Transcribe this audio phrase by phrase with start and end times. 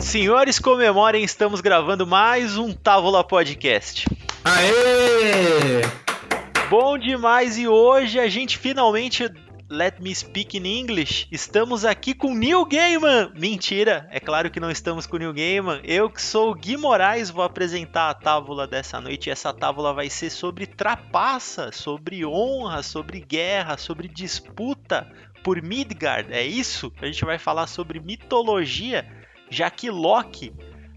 [0.00, 4.06] Senhores, comemorem, estamos gravando mais um Távola Podcast.
[4.44, 5.82] Aê!
[6.68, 9.30] Bom demais e hoje a gente finalmente
[9.70, 11.28] Let Me Speak in English.
[11.32, 13.32] Estamos aqui com Neil Gaiman.
[13.34, 15.80] Mentira, é claro que não estamos com Neil Gaiman.
[15.82, 19.28] Eu que sou o Gui Moraes vou apresentar a tábula dessa noite.
[19.28, 25.10] E essa tábula vai ser sobre trapaça, sobre honra, sobre guerra, sobre disputa
[25.42, 26.32] por Midgard.
[26.32, 26.92] É isso?
[27.00, 29.06] A gente vai falar sobre mitologia,
[29.50, 30.52] já que Loki,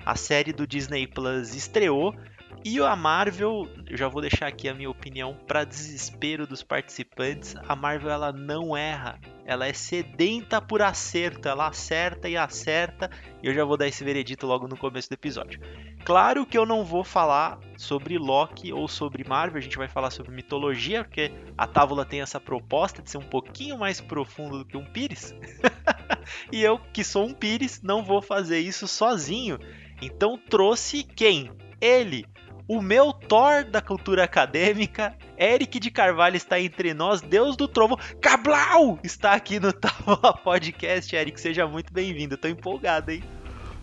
[0.05, 2.15] a série do Disney Plus, estreou
[2.63, 7.55] e a Marvel, eu já vou deixar aqui a minha opinião para desespero dos participantes,
[7.67, 9.19] a Marvel ela não erra.
[9.45, 13.09] Ela é sedenta por acerto, ela acerta e acerta,
[13.41, 15.59] e eu já vou dar esse veredito logo no começo do episódio.
[16.03, 20.09] Claro que eu não vou falar sobre Loki ou sobre Marvel, a gente vai falar
[20.09, 24.65] sobre mitologia, porque a Távola tem essa proposta de ser um pouquinho mais profundo do
[24.65, 25.35] que um Pires.
[26.51, 29.59] e eu, que sou um Pires, não vou fazer isso sozinho.
[30.01, 31.51] Então trouxe quem?
[31.79, 32.25] Ele,
[32.67, 37.97] o meu Thor da cultura acadêmica, Eric de Carvalho está entre nós, Deus do Trovo,
[38.19, 41.15] Cablau está aqui no Távola Podcast.
[41.15, 42.37] Eric, seja muito bem-vindo.
[42.37, 43.23] Tô empolgado, hein?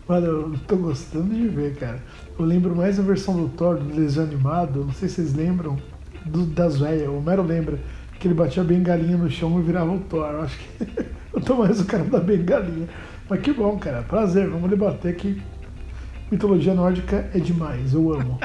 [0.09, 2.03] Mano, eu tô gostando de ver, cara.
[2.39, 5.77] Eu lembro mais a versão do Thor do desenho animado, não sei se vocês lembram,
[6.25, 7.11] do, das velhas.
[7.11, 7.79] O Mero lembra
[8.19, 10.31] que ele batia a bengalinha no chão e virava o Thor.
[10.31, 10.87] Eu acho que
[11.31, 12.89] eu tô mais o cara da bengalinha.
[13.29, 14.03] Mas que bom, cara.
[14.03, 15.43] Prazer, vamos debater que
[16.31, 18.41] mitologia nórdica é demais, eu amo.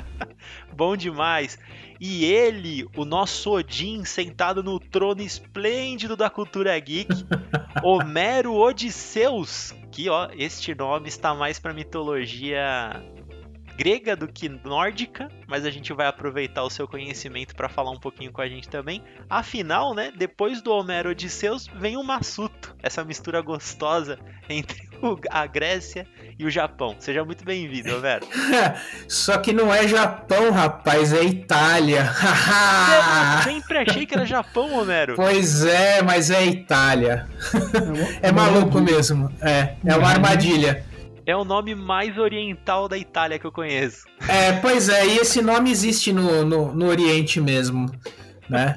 [0.73, 1.57] Bom demais.
[1.99, 7.25] E ele, o nosso Odin, sentado no trono esplêndido da cultura geek,
[7.83, 13.01] Homero Odisseus, que ó, este nome está mais para mitologia
[13.75, 17.99] grega do que nórdica, mas a gente vai aproveitar o seu conhecimento para falar um
[17.99, 19.03] pouquinho com a gente também.
[19.29, 24.92] Afinal, né, depois do Homero Odisseus vem o Massuto, essa mistura gostosa entre
[25.29, 26.95] a Grécia e o Japão.
[26.99, 28.25] Seja muito bem-vindo, Homero.
[29.07, 32.09] Só que não é Japão, rapaz, é Itália.
[33.37, 35.15] Eu sempre achei que era Japão, Homero.
[35.15, 37.27] Pois é, mas é Itália.
[38.21, 39.31] É, é maluco mesmo.
[39.41, 40.85] É, é uma armadilha.
[41.25, 44.05] É o nome mais oriental da Itália que eu conheço.
[44.27, 47.89] É, pois é, e esse nome existe no, no, no Oriente mesmo,
[48.49, 48.75] né?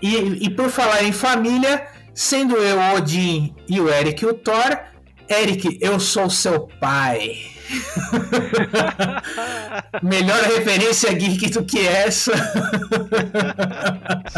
[0.00, 4.89] E, e por falar em família, sendo eu o Odin e o Eric o Thor,
[5.30, 7.36] Eric, eu sou seu pai.
[10.02, 12.32] Melhor referência geek do que essa.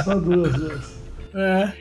[0.05, 1.01] Só duas vezes.
[1.35, 1.73] É.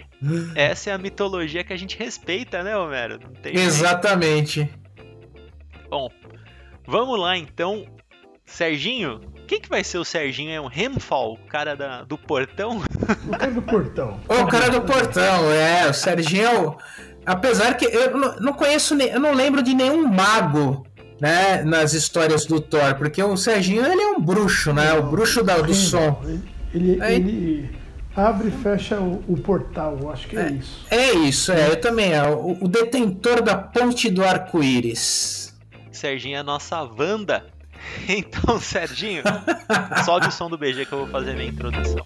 [0.55, 3.19] Essa é a mitologia que a gente respeita, né, Homero?
[3.43, 4.69] Exatamente.
[5.89, 6.09] Bom,
[6.87, 7.85] vamos lá então.
[8.45, 9.19] Serginho?
[9.47, 10.51] Quem que vai ser o Serginho?
[10.51, 12.81] É um Hemfall, o cara da, do portão?
[13.27, 14.19] O cara do portão.
[14.27, 15.89] O cara do portão, é.
[15.89, 16.77] O Serginho é o...
[17.25, 20.85] Apesar que eu não conheço, eu não lembro de nenhum mago
[21.19, 24.93] né, nas histórias do Thor, porque o Serginho ele é um bruxo, né?
[24.93, 26.19] O bruxo da, do som.
[26.73, 27.15] Ele, Aí...
[27.15, 27.69] ele
[28.15, 30.85] abre e fecha o, o, portal, acho que é, é isso.
[30.89, 31.69] É isso, é.
[31.69, 32.23] Eu também é.
[32.23, 35.55] O, o detentor da ponte do arco-íris.
[35.91, 37.45] Serginho é a nossa Wanda.
[38.07, 39.23] Então, Serginho,
[40.05, 42.05] sobe o som do BG que eu vou fazer minha introdução.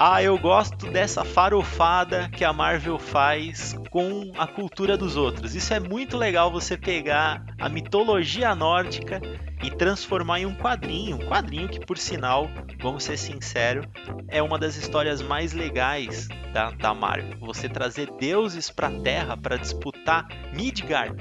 [0.00, 5.56] Ah, eu gosto dessa farofada que a Marvel faz com a cultura dos outros.
[5.56, 9.20] Isso é muito legal você pegar a mitologia nórdica
[9.60, 11.16] e transformar em um quadrinho.
[11.16, 12.48] Um quadrinho que, por sinal,
[12.80, 13.86] vamos ser sinceros,
[14.28, 17.36] é uma das histórias mais legais da, da Marvel.
[17.40, 21.16] Você trazer deuses para a Terra para disputar Midgard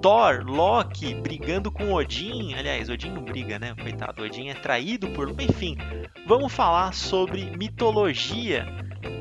[0.00, 2.54] Thor, Loki brigando com Odin.
[2.54, 3.74] Aliás, Odin não briga, né?
[3.80, 5.28] Coitado, Odin é traído por.
[5.40, 5.76] Enfim,
[6.26, 8.66] vamos falar sobre mitologia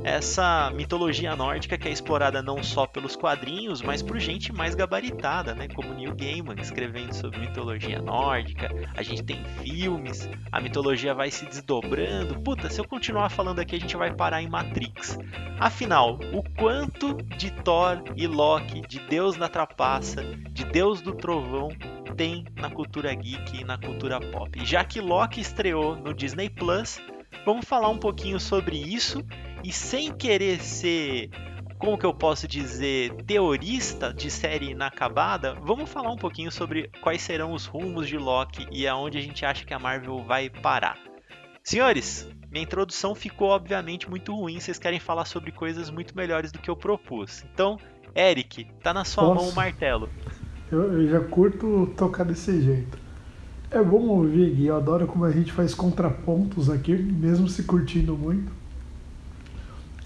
[0.04, 5.54] essa mitologia nórdica que é explorada não só pelos quadrinhos, mas por gente mais gabaritada,
[5.54, 5.68] né?
[5.68, 8.70] Como Neil Gaiman escrevendo sobre mitologia nórdica.
[8.96, 12.40] A gente tem filmes, a mitologia vai se desdobrando.
[12.42, 15.18] Puta, se eu continuar falando aqui, a gente vai parar em Matrix.
[15.60, 21.70] Afinal, o quanto de Thor e Loki, de Deus na trapaça, de Deus do trovão,
[22.16, 24.66] tem na cultura geek e na cultura pop.
[24.66, 27.00] Já que Loki estreou no Disney Plus,
[27.46, 29.24] vamos falar um pouquinho sobre isso
[29.64, 31.30] e sem querer ser,
[31.78, 37.22] como que eu posso dizer, teorista de série inacabada, vamos falar um pouquinho sobre quais
[37.22, 40.98] serão os rumos de Loki e aonde a gente acha que a Marvel vai parar.
[41.64, 46.60] Senhores, minha introdução ficou obviamente muito ruim, vocês querem falar sobre coisas muito melhores do
[46.60, 47.44] que eu propus.
[47.54, 47.78] Então,
[48.16, 50.10] Eric, tá na sua mão o martelo.
[50.72, 52.98] Eu, eu já curto tocar desse jeito.
[53.72, 54.66] É bom ouvir, Gui.
[54.66, 58.59] Eu adoro como a gente faz contrapontos aqui, mesmo se curtindo muito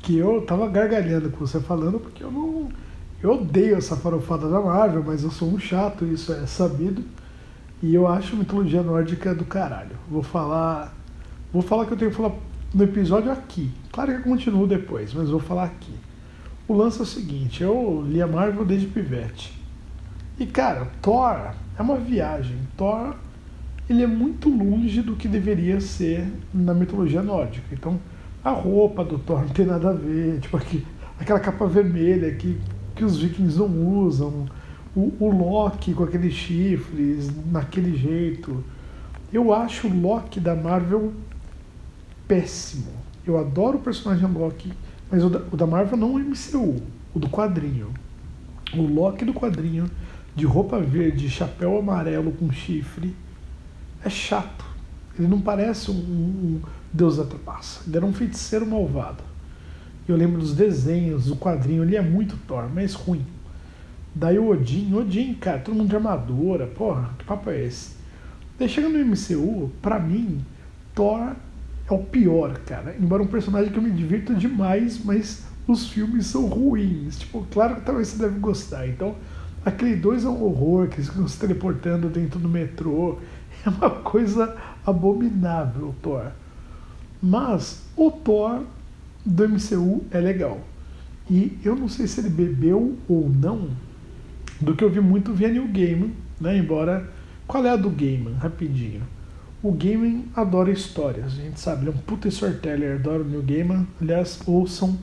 [0.03, 2.69] que eu tava gargalhando com você falando, porque eu não.
[3.21, 7.01] Eu odeio essa farofada da Marvel, mas eu sou um chato, isso é sabido.
[7.81, 9.95] E eu acho mitologia nórdica do caralho.
[10.09, 10.94] Vou falar.
[11.51, 12.35] Vou falar que eu tenho que falar
[12.73, 13.71] no episódio aqui.
[13.91, 15.94] Claro que eu continuo depois, mas vou falar aqui.
[16.67, 19.57] O lance é o seguinte, eu li a Marvel desde pivete.
[20.38, 22.57] E cara, Thor é uma viagem.
[22.75, 23.15] Thor
[23.89, 27.67] ele é muito longe do que deveria ser na mitologia nórdica.
[27.71, 27.99] Então,
[28.44, 30.86] a roupa do Thor não tem nada a ver, tipo aqui,
[31.19, 32.60] aquela capa vermelha que,
[32.94, 34.45] que os vikings não usam,
[34.95, 38.63] o, o Loki com aqueles chifres, naquele jeito.
[39.31, 41.13] Eu acho o Loki da Marvel
[42.28, 42.92] péssimo.
[43.25, 44.72] Eu adoro o personagem Loki,
[45.10, 46.81] mas o da, o da Marvel não é MCU,
[47.13, 47.92] o do quadrinho.
[48.75, 49.90] O Loki do quadrinho,
[50.36, 53.16] de roupa verde, chapéu amarelo com chifre,
[54.04, 54.66] é chato.
[55.18, 56.62] Ele não parece um, um
[56.94, 57.25] Deus da.
[57.88, 59.24] Ele era um feiticeiro malvado.
[60.07, 63.25] Eu lembro dos desenhos, o quadrinho, ele é muito Thor, mas ruim.
[64.13, 67.95] Daí o Odin, Odin, cara, todo mundo de armadura, porra, que papo é esse?
[68.60, 70.45] Daí chega no MCU, pra mim,
[70.94, 71.34] Thor
[71.90, 72.95] é o pior, cara.
[73.00, 77.18] Embora um personagem que eu me divirto demais, mas os filmes são ruins.
[77.18, 78.88] Tipo, claro que talvez você deve gostar.
[78.88, 79.16] Então,
[79.66, 83.18] aquele dois é um horror, que eles ficam se teleportando dentro do metrô.
[83.66, 86.34] É uma coisa abominável, Thor.
[87.25, 88.63] Mas o Thor
[89.25, 90.59] do MCU é legal.
[91.31, 93.69] E eu não sei se ele bebeu ou não
[94.59, 96.57] do que eu vi muito via New Game, né?
[96.57, 97.09] Embora.
[97.47, 98.33] Qual é a do Gaiman?
[98.33, 99.03] Rapidinho.
[99.61, 103.41] O Gaiman adora histórias, a gente sabe, ele é um puta storyteller, adora o New
[103.41, 103.87] Gaiman.
[104.01, 104.97] Aliás, ouçam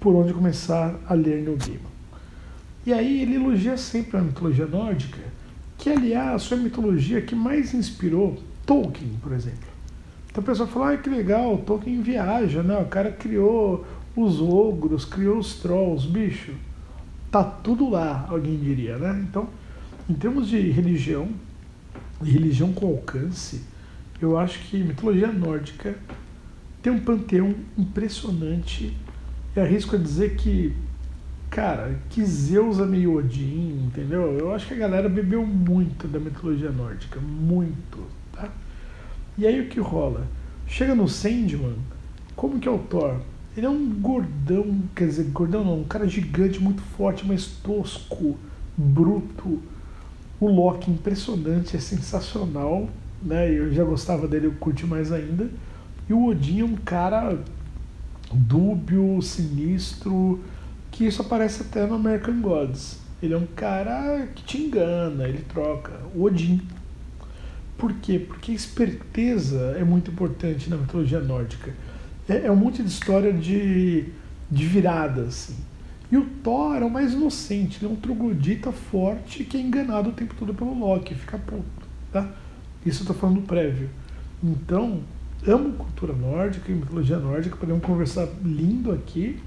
[0.00, 1.80] por onde começar a ler New Gaiman.
[2.84, 5.20] E aí ele elogia sempre a mitologia nórdica,
[5.78, 9.75] que aliás foi a mitologia que mais inspirou Tolkien, por exemplo.
[10.36, 12.76] Então a pessoa fala, ah, que legal, Tolkien viaja, né?
[12.78, 16.52] O cara criou os ogros, criou os trolls, bicho.
[17.30, 19.24] Tá tudo lá, alguém diria, né?
[19.26, 19.48] Então,
[20.06, 21.30] em termos de religião,
[22.22, 23.62] e religião com alcance,
[24.20, 25.96] eu acho que mitologia nórdica
[26.82, 28.94] tem um panteão impressionante.
[29.56, 30.76] E arrisco a dizer que,
[31.48, 34.36] cara, que Zeus é meio Odin, entendeu?
[34.38, 38.25] Eu acho que a galera bebeu muito da mitologia nórdica, muito?
[39.38, 40.26] E aí o que rola?
[40.66, 41.76] Chega no Sandman,
[42.34, 43.20] como que é o Thor?
[43.56, 48.36] Ele é um gordão, quer dizer, gordão não, um cara gigante, muito forte, mas tosco,
[48.76, 49.62] bruto.
[50.38, 52.88] O Loki impressionante, é sensacional,
[53.22, 53.50] né?
[53.50, 55.48] Eu já gostava dele, eu curti mais ainda.
[56.08, 57.38] E o Odin é um cara
[58.32, 60.40] dúbio, sinistro,
[60.90, 62.98] que isso aparece até no American Gods.
[63.22, 65.92] Ele é um cara que te engana, ele troca.
[66.14, 66.60] O Odin.
[67.76, 68.18] Por quê?
[68.18, 71.74] Porque a esperteza é muito importante na mitologia nórdica.
[72.28, 74.06] É, é um monte de história de,
[74.50, 75.56] de virada, assim.
[76.10, 80.10] E o Thor é o mais inocente, ele é um troglodita forte que é enganado
[80.10, 81.64] o tempo todo pelo Loki, fica puto,
[82.12, 82.30] tá?
[82.84, 83.90] Isso eu tô falando prévio.
[84.42, 85.00] Então,
[85.44, 89.40] amo cultura nórdica e mitologia nórdica, podemos conversar lindo aqui.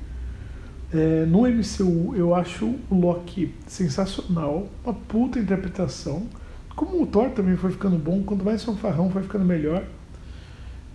[0.92, 6.28] É, no MCU eu acho o Loki sensacional, uma puta interpretação.
[6.80, 9.84] Como o Thor também foi ficando bom, quanto mais fanfarrão foi ficando melhor.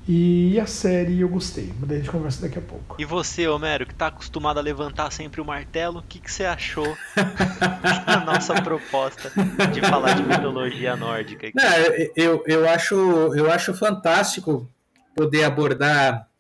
[0.09, 2.97] E a série eu gostei, mas daí a gente conversa daqui a pouco.
[2.99, 6.47] E você, Homero, que tá acostumado a levantar sempre o martelo, o que, que você
[6.47, 6.97] achou
[8.07, 9.31] da nossa proposta
[9.75, 11.51] de falar de mitologia nórdica?
[11.55, 11.71] Não,
[12.17, 12.95] eu, eu, acho,
[13.37, 14.67] eu acho fantástico
[15.15, 16.31] poder abordar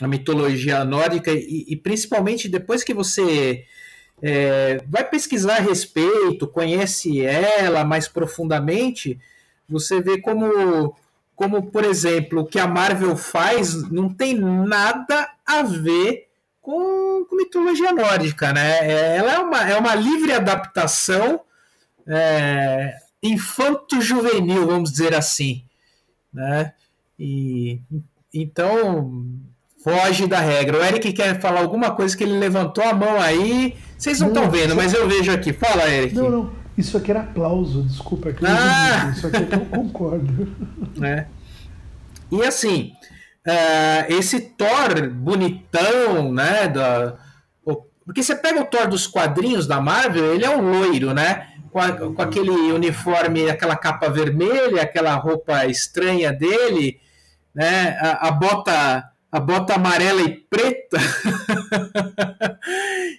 [0.00, 3.64] a mitologia nórdica e, e principalmente depois que você
[4.22, 9.18] é, vai pesquisar a respeito, conhece ela mais profundamente,
[9.68, 10.94] você vê como
[11.36, 16.28] como por exemplo o que a Marvel faz, não tem nada a ver
[16.62, 18.88] com, com mitologia nórdica, né?
[18.88, 21.40] É, ela é uma, é uma livre adaptação
[22.06, 25.64] é, infanto-juvenil, vamos dizer assim,
[26.32, 26.72] né?
[27.18, 27.80] E
[28.32, 29.26] então
[29.84, 30.78] foge da regra.
[30.78, 33.76] O Eric quer falar alguma coisa que ele levantou a mão aí.
[33.98, 35.52] Vocês não estão vendo, mas eu vejo aqui.
[35.52, 36.14] Fala, Eric.
[36.14, 36.50] Não, não.
[36.76, 38.30] Isso aqui era aplauso, desculpa.
[38.30, 39.12] Aqui ah!
[39.14, 40.48] Isso aqui eu concordo.
[41.02, 41.26] É.
[42.30, 42.92] E assim,
[43.46, 46.68] uh, esse Thor bonitão, né?
[46.68, 47.16] Da,
[48.04, 51.48] porque você pega o Thor dos quadrinhos da Marvel, ele é um loiro, né?
[51.70, 57.00] Com, a, com aquele uniforme, aquela capa vermelha, aquela roupa estranha dele,
[57.54, 57.96] né?
[58.00, 60.96] A, a bota a bota amarela e preta.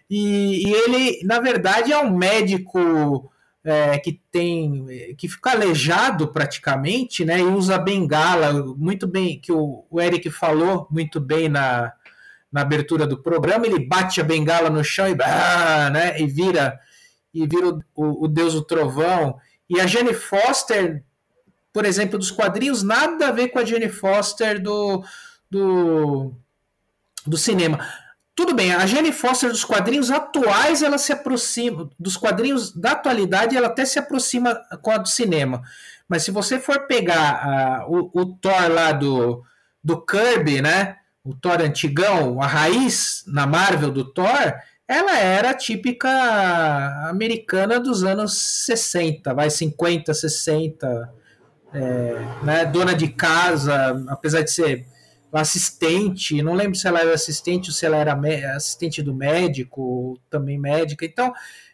[0.09, 3.29] e, e, ele, na verdade, é um médico
[3.61, 9.85] é, que tem que fica aleijado praticamente, né, e usa bengala muito bem, que o,
[9.91, 11.91] o Eric falou muito bem na,
[12.49, 16.79] na abertura do programa, ele bate a bengala no chão e, ah, né, e vira
[17.33, 19.35] e vira o, o, o Deus do Trovão.
[19.69, 21.03] E a Jane Foster,
[21.73, 25.03] por exemplo, dos quadrinhos, nada a ver com a Jane Foster do,
[25.55, 26.33] do,
[27.25, 27.79] do cinema.
[28.35, 33.55] Tudo bem, a Jane Foster dos quadrinhos atuais, ela se aproxima, dos quadrinhos da atualidade,
[33.55, 35.63] ela até se aproxima com a do cinema.
[36.07, 39.41] Mas se você for pegar o, o, Thor lá do,
[39.81, 40.97] do Kirby, né?
[41.23, 44.53] O Thor antigão, a raiz na Marvel do Thor,
[44.85, 46.09] ela era típica
[47.09, 51.13] americana dos anos 60, vai 50, 60,
[51.73, 52.65] é, né?
[52.65, 54.85] Dona de casa, apesar de ser
[55.41, 58.17] assistente, não lembro se ela era assistente ou se ela era
[58.55, 61.05] assistente do médico, também médica.
[61.05, 61.33] Então,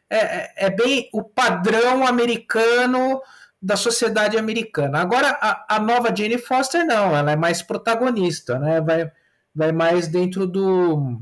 [0.10, 3.22] é, é, é bem o padrão americano
[3.62, 5.00] da sociedade americana.
[5.00, 8.82] Agora, a, a, nova Jane Foster não, ela é mais protagonista, né?
[8.82, 9.12] Vai,
[9.54, 11.22] vai mais dentro do,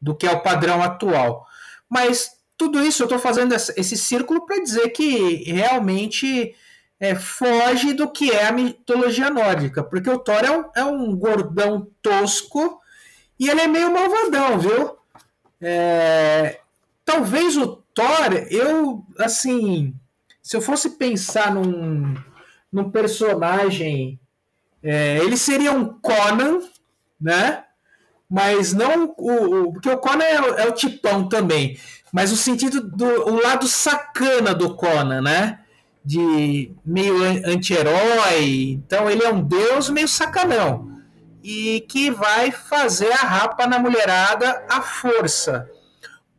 [0.00, 1.46] do que é o padrão atual.
[1.88, 6.54] Mas tudo isso eu estou fazendo esse círculo para dizer que realmente
[7.00, 11.16] é, foge do que é a mitologia nórdica, porque o Thor é um, é um
[11.16, 12.80] gordão tosco
[13.38, 14.96] e ele é meio malvadão, viu?
[15.60, 16.60] É,
[17.04, 19.94] talvez o Thor, eu, assim,
[20.42, 22.14] se eu fosse pensar num,
[22.72, 24.18] num personagem,
[24.82, 26.60] é, ele seria um Conan,
[27.20, 27.64] né?
[28.28, 31.78] Mas não o, o porque o Conan é, é, o tipão também,
[32.12, 35.60] mas o sentido do o lado sacana do Conan, né?
[36.08, 38.70] De meio anti-herói.
[38.70, 40.88] Então ele é um deus meio sacanão.
[41.44, 45.68] E que vai fazer a rapa na mulherada à força.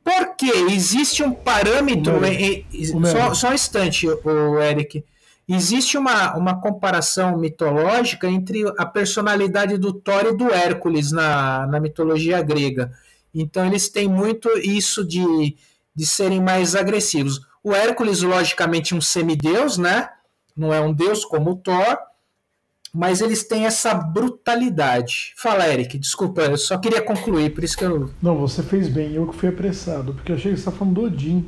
[0.03, 2.25] Porque existe um parâmetro.
[2.25, 2.65] Em,
[3.05, 5.05] só, só um instante, o Eric.
[5.47, 11.79] Existe uma, uma comparação mitológica entre a personalidade do Thor e do Hércules na, na
[11.79, 12.91] mitologia grega.
[13.33, 15.55] Então eles têm muito isso de,
[15.95, 17.48] de serem mais agressivos.
[17.63, 20.09] O Hércules, logicamente, um semideus, né?
[20.55, 21.97] Não é um deus como o Thor,
[22.93, 25.33] mas eles têm essa brutalidade.
[25.37, 28.09] Fala, Eric, desculpa, eu só queria concluir, por isso que eu.
[28.21, 30.95] Não, você fez bem, eu que fui apressado, porque eu achei que você estava falando
[30.95, 31.45] do Odin,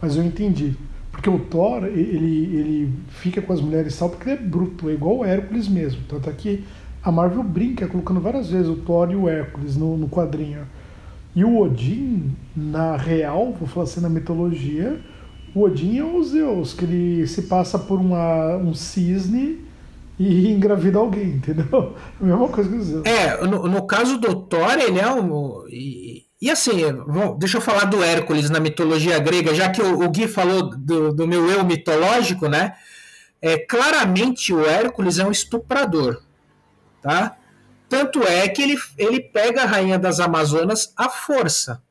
[0.00, 0.74] mas eu entendi.
[1.12, 4.92] Porque o Thor, ele, ele fica com as mulheres tal porque ele é bruto, é
[4.92, 6.02] igual o Hércules mesmo.
[6.08, 6.64] Tanto é que
[7.02, 10.66] a Marvel brinca colocando várias vezes o Thor e o Hércules no, no quadrinho.
[11.34, 15.00] E o Odin, na real, vou falar assim, na mitologia,
[15.54, 19.64] o Odin é o Zeus, que ele se passa por uma, um cisne
[20.18, 21.96] e engravida alguém, entendeu?
[22.20, 23.06] A mesma coisa que o Zeus.
[23.06, 25.64] É, no, no caso do Thor, ele é um.
[25.68, 30.04] E, e assim, bom, deixa eu falar do Hércules na mitologia grega, já que o,
[30.04, 32.74] o Gui falou do, do meu eu mitológico, né?
[33.40, 36.22] É, claramente o Hércules é um estuprador,
[37.00, 37.36] tá?
[37.88, 41.82] Tanto é que ele, ele pega a rainha das Amazonas à força,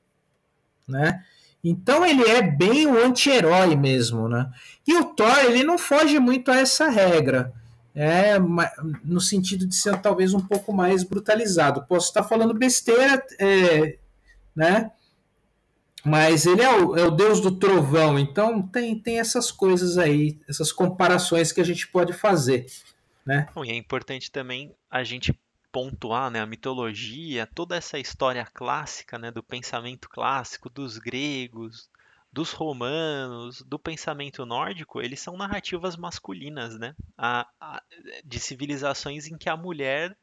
[0.87, 1.23] né?
[1.63, 4.51] Então ele é bem o anti-herói mesmo, né?
[4.87, 7.53] E o Thor, ele não foge muito a essa regra.
[7.93, 8.37] É,
[9.03, 11.83] no sentido de ser talvez um pouco mais brutalizado.
[11.87, 13.97] Posso estar falando besteira, é,
[14.55, 14.91] né?
[16.05, 20.39] Mas ele é o, é o deus do trovão, então tem, tem essas coisas aí,
[20.47, 22.67] essas comparações que a gente pode fazer.
[23.25, 23.47] Né?
[23.53, 25.37] Bom, e é importante também a gente
[25.71, 31.89] pontuar né, a mitologia, toda essa história clássica né, do pensamento clássico dos gregos,
[32.31, 36.95] dos romanos, do pensamento nórdico, eles são narrativas masculinas, né?
[37.17, 37.81] A, a,
[38.24, 40.15] de civilizações em que a mulher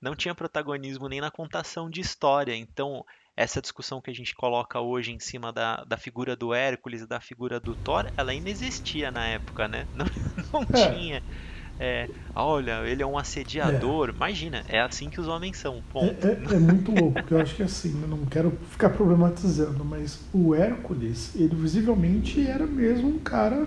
[0.00, 2.54] não tinha protagonismo nem na contação de história.
[2.54, 3.04] Então,
[3.36, 7.06] essa discussão que a gente coloca hoje em cima da, da figura do Hércules e
[7.06, 9.88] da figura do Thor, ela inexistia na época, né?
[9.94, 10.06] Não,
[10.52, 10.88] não é.
[10.88, 11.22] tinha
[11.80, 14.08] é, olha, ele é um assediador.
[14.08, 14.12] É.
[14.12, 15.82] Imagina, é assim que os homens são.
[15.96, 19.84] É, é, é, muito louco, porque eu acho que assim, eu não quero ficar problematizando,
[19.84, 23.66] mas o Hércules, ele visivelmente era mesmo um cara.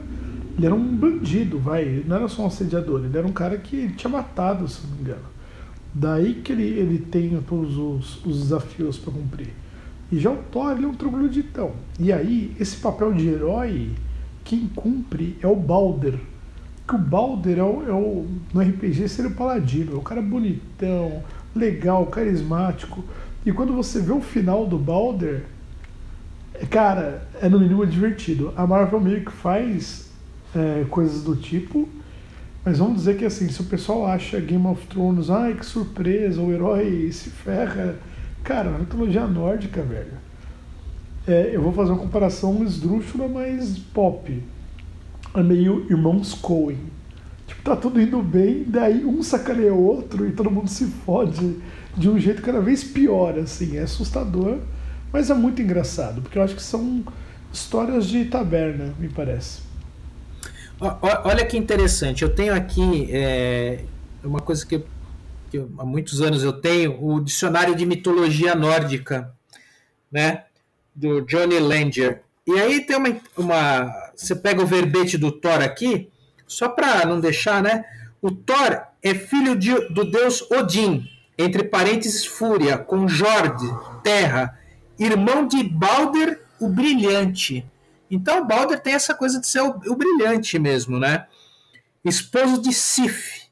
[0.58, 1.82] Ele era um bandido, vai.
[1.82, 4.96] Ele não era só um assediador, ele era um cara que tinha matado, se não
[4.96, 5.36] me engano.
[5.94, 9.54] Daí que ele, ele tem todos os, os desafios para cumprir.
[10.12, 11.74] E já o Thor, ele é um trogloditão.
[12.00, 13.92] E aí, esse papel de herói,
[14.44, 16.20] quem cumpre é o Balder
[16.88, 20.22] que o Balder é o, é o, no RPG seria o paladino, é o cara
[20.22, 21.24] bonitão,
[21.56, 23.04] legal, carismático.
[23.46, 25.44] E quando você vê o final do Balder,
[26.54, 28.54] é, cara, é no mínimo divertido.
[28.56, 30.12] A Marvel meio que faz
[30.56, 31.90] é, coisas do tipo,
[32.64, 36.42] mas vamos dizer que assim, se o pessoal acha Game of Thrones, ai que surpresa,
[36.42, 37.96] o herói se ferra.
[38.44, 40.14] Cara, a mitologia nórdica, velho.
[41.28, 44.44] É, eu vou fazer uma comparação esdrúxula, mas pop
[45.36, 46.80] é meio irmãos Coen.
[47.48, 51.60] Tipo, tá tudo indo bem, daí um sacaneia o outro e todo mundo se fode.
[51.96, 54.60] de um jeito cada vez pior, assim, é assustador,
[55.14, 57.04] mas é muito engraçado, porque eu acho que são
[57.54, 59.62] histórias de taberna, me parece.
[61.24, 63.86] Olha que interessante, eu tenho aqui é,
[64.22, 64.84] uma coisa que,
[65.50, 69.34] que eu, há muitos anos eu tenho, o dicionário de mitologia nórdica,
[70.12, 70.44] né,
[70.94, 72.24] do Johnny Langer.
[72.46, 76.10] E aí tem uma, uma você pega o verbete do Thor aqui,
[76.48, 77.86] só para não deixar, né?
[78.22, 81.08] O Thor é filho de, do deus Odin,
[81.38, 83.62] entre parênteses Fúria, com Jord,
[84.04, 84.58] terra,
[84.98, 87.66] irmão de Balder, o Brilhante.
[88.10, 91.26] Então Balder tem essa coisa de ser o, o brilhante mesmo, né?
[92.04, 93.46] Esposo de Sif,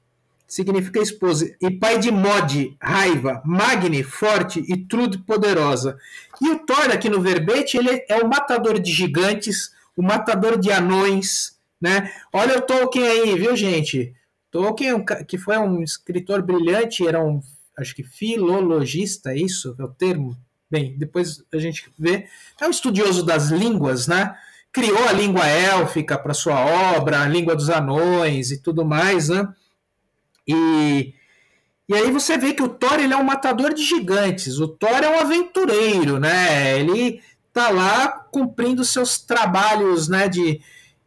[0.47, 5.97] significa esposa, e pai de Mod, raiva, Magni, forte e Trud, poderosa.
[6.39, 10.71] E o Thor aqui no verbete, ele é o matador de gigantes, o matador de
[10.71, 12.11] anões, né?
[12.31, 14.13] Olha o Tolkien aí, viu, gente?
[14.51, 17.41] Tolkien, que foi um escritor brilhante, era um,
[17.77, 20.37] acho que filologista, é isso é o termo?
[20.69, 22.27] Bem, depois a gente vê.
[22.59, 24.35] É um estudioso das línguas, né?
[24.71, 29.47] Criou a língua élfica para sua obra, a língua dos anões e tudo mais, né?
[30.47, 31.13] E,
[31.87, 34.59] e aí você vê que o Thor ele é um matador de gigantes.
[34.59, 36.79] O Thor é um aventureiro, né?
[36.79, 37.21] Ele
[37.53, 40.27] tá lá cumprindo seus trabalhos, né?
[40.27, 40.59] De,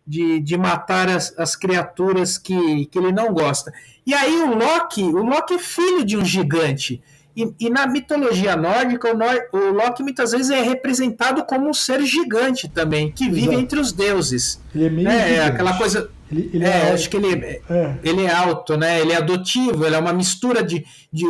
[0.06, 3.72] de, de matar as, as criaturas que, que ele não gosta.
[4.06, 7.02] E aí o Loki, o Loki é filho de um gigante.
[7.36, 11.74] E, e, na mitologia nórdica, o, Nor o, Loki muitas vezes é representado como um
[11.74, 13.60] ser gigante também, que vive Exato.
[13.60, 14.58] entre os deuses.
[14.74, 16.10] Ele é meio é, é aquela coisa.
[16.32, 19.00] Ele, ele é, é acho que ele é, é, ele é alto, né?
[19.00, 21.26] Ele é adotivo, ele é uma mistura de, de.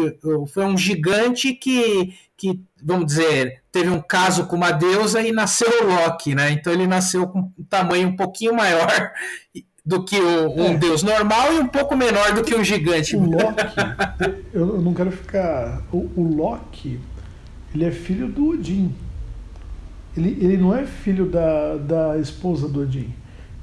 [0.54, 5.68] Foi um gigante que, que, vamos dizer, teve um caso com uma deusa e nasceu
[5.68, 6.50] o Loki, né?
[6.50, 8.88] Então ele nasceu com um tamanho um pouquinho maior
[9.84, 10.76] do que o, um é.
[10.78, 13.14] deus normal e um pouco menor do que um gigante.
[13.14, 13.76] O Loki,
[14.54, 15.82] eu não quero ficar.
[15.92, 16.98] O, o, Loki,
[17.74, 18.94] ele é filho do Odin.
[20.16, 23.12] Ele, ele não é filho da, da esposa do Odin.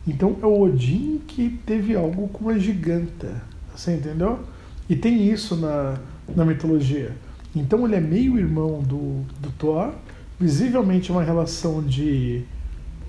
[0.07, 3.41] Então é o Odin que teve algo com a giganta.
[3.75, 4.41] Você entendeu?
[4.87, 5.97] E tem isso na,
[6.35, 7.13] na mitologia.
[7.55, 9.93] Então ele é meio irmão do, do Thor,
[10.39, 12.45] visivelmente uma relação de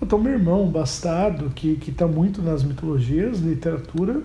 [0.05, 4.23] então, meu irmão, bastardo, que, que tá muito nas mitologias, literatura.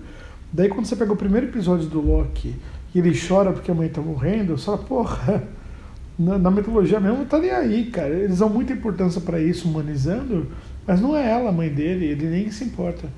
[0.52, 2.54] Daí, quando você pega o primeiro episódio do Loki
[2.94, 5.48] e ele chora porque a mãe tá morrendo, só porra,
[6.18, 8.10] na, na mitologia mesmo tá nem aí, cara.
[8.10, 10.50] Eles dão muita importância para isso, humanizando,
[10.86, 13.08] mas não é ela a mãe dele, ele nem se importa.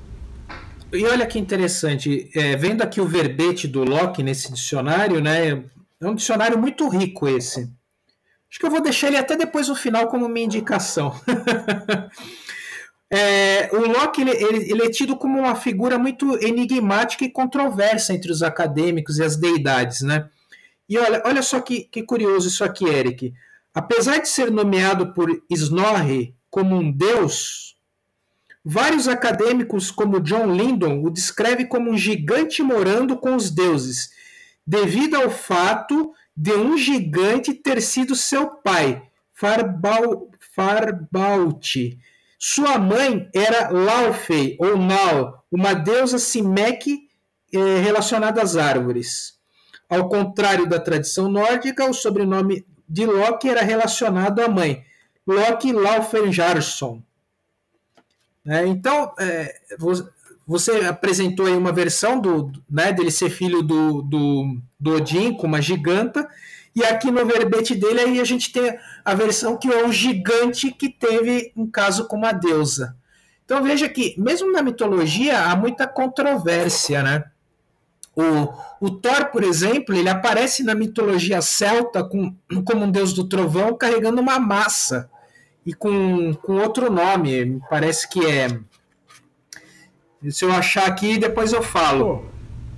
[0.93, 5.63] E olha que interessante, é, vendo aqui o verbete do Loki nesse dicionário, né?
[5.99, 7.69] É um dicionário muito rico esse.
[8.53, 11.11] Acho que eu vou deixar ele até depois no final como minha indicação.
[13.15, 18.11] É, o Locke ele, ele, ele, é tido como uma figura muito enigmática e controversa
[18.11, 20.27] entre os acadêmicos e as deidades, né?
[20.89, 23.31] E olha, olha só que, que curioso isso aqui, Eric.
[23.71, 27.77] Apesar de ser nomeado por Snorri como um deus,
[28.65, 34.09] vários acadêmicos, como John Lindon, o descreve como um gigante morando com os deuses,
[34.65, 40.29] devido ao fato de um gigante ter sido seu pai, Farbal,
[42.37, 47.07] sua mãe era Laufey, ou Nal, uma deusa Simek
[47.53, 49.39] eh, relacionada às árvores.
[49.89, 54.83] Ao contrário da tradição nórdica, o sobrenome de Loki era relacionado à mãe,
[55.25, 57.01] Loki Laufenjarsson.
[58.45, 59.61] É, então, é,
[60.45, 65.47] você apresentou aí uma versão do, né, dele ser filho do, do, do Odin com
[65.47, 66.27] uma giganta,
[66.75, 70.71] e aqui no verbete dele aí a gente tem a versão que é um gigante
[70.71, 72.95] que teve um caso com uma deusa.
[73.45, 77.23] Então veja que, mesmo na mitologia, há muita controvérsia, né?
[78.15, 83.27] O, o Thor, por exemplo, ele aparece na mitologia celta com, como um deus do
[83.27, 85.09] trovão carregando uma massa
[85.65, 87.59] e com, com outro nome.
[87.69, 88.47] Parece que é.
[90.31, 92.31] Se eu achar aqui, depois eu falo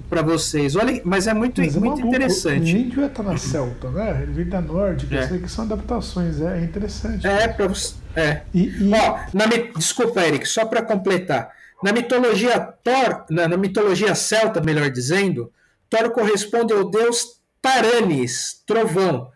[0.10, 0.76] para vocês.
[0.76, 2.08] Olha, mas é muito, mas é muito maluco.
[2.08, 2.74] interessante.
[2.74, 4.22] O índio é tá na Celta, né?
[4.24, 5.28] Ele vem da Norte, é.
[5.28, 7.26] sei que são adaptações, é, é interessante.
[7.26, 7.96] É, para você.
[8.16, 8.42] É.
[8.54, 8.92] E, e...
[8.94, 9.46] Ó, na,
[9.78, 11.52] desculpa, Eric, só para completar.
[11.84, 15.52] Na mitologia Thor, na, na, mitologia celta, melhor dizendo,
[15.90, 19.30] Thor corresponde ao deus Taranis, trovão,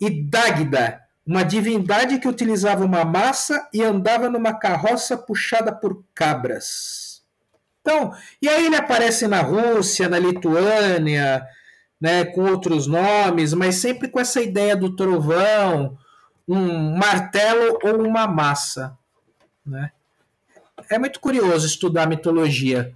[0.00, 7.05] e Dagda, uma divindade que utilizava uma massa e andava numa carroça puxada por cabras.
[7.86, 11.46] Então, e aí ele aparece na Rússia, na Lituânia,
[12.00, 15.96] né, com outros nomes, mas sempre com essa ideia do trovão,
[16.48, 18.98] um martelo ou uma massa.
[19.64, 19.92] Né?
[20.90, 22.92] É muito curioso estudar mitologia.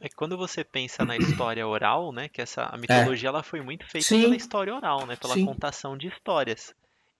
[0.00, 3.84] É quando você pensa na história oral, né, que essa a mitologia ela foi muito
[3.84, 4.22] feita Sim.
[4.22, 5.44] pela história oral, né, pela Sim.
[5.44, 6.72] contação de histórias.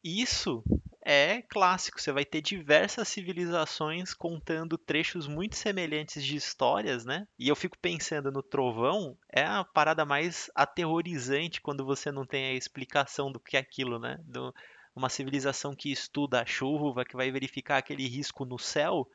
[0.02, 0.62] Isso
[1.04, 7.26] é clássico, você vai ter diversas civilizações contando trechos muito semelhantes de histórias, né?
[7.38, 12.46] E eu fico pensando no trovão, é a parada mais aterrorizante quando você não tem
[12.46, 14.18] a explicação do que é aquilo, né?
[14.24, 14.52] Do-
[14.96, 19.08] uma civilização que estuda a chuva, que vai verificar aquele risco no céu,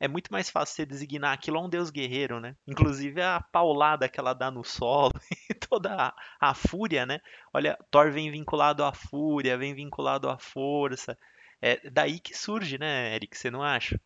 [0.00, 2.54] é muito mais fácil você designar aquilo a um deus guerreiro, né?
[2.66, 5.12] Inclusive a paulada que ela dá no solo
[5.50, 7.20] e toda a, a fúria, né?
[7.52, 11.18] Olha, Thor vem vinculado à fúria, vem vinculado à força.
[11.60, 13.36] É daí que surge, né, Eric?
[13.36, 14.00] Você não acha?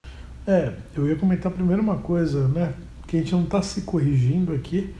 [0.46, 2.74] É, eu ia comentar primeiro uma coisa, né?
[3.06, 4.94] Que a gente não está se corrigindo aqui.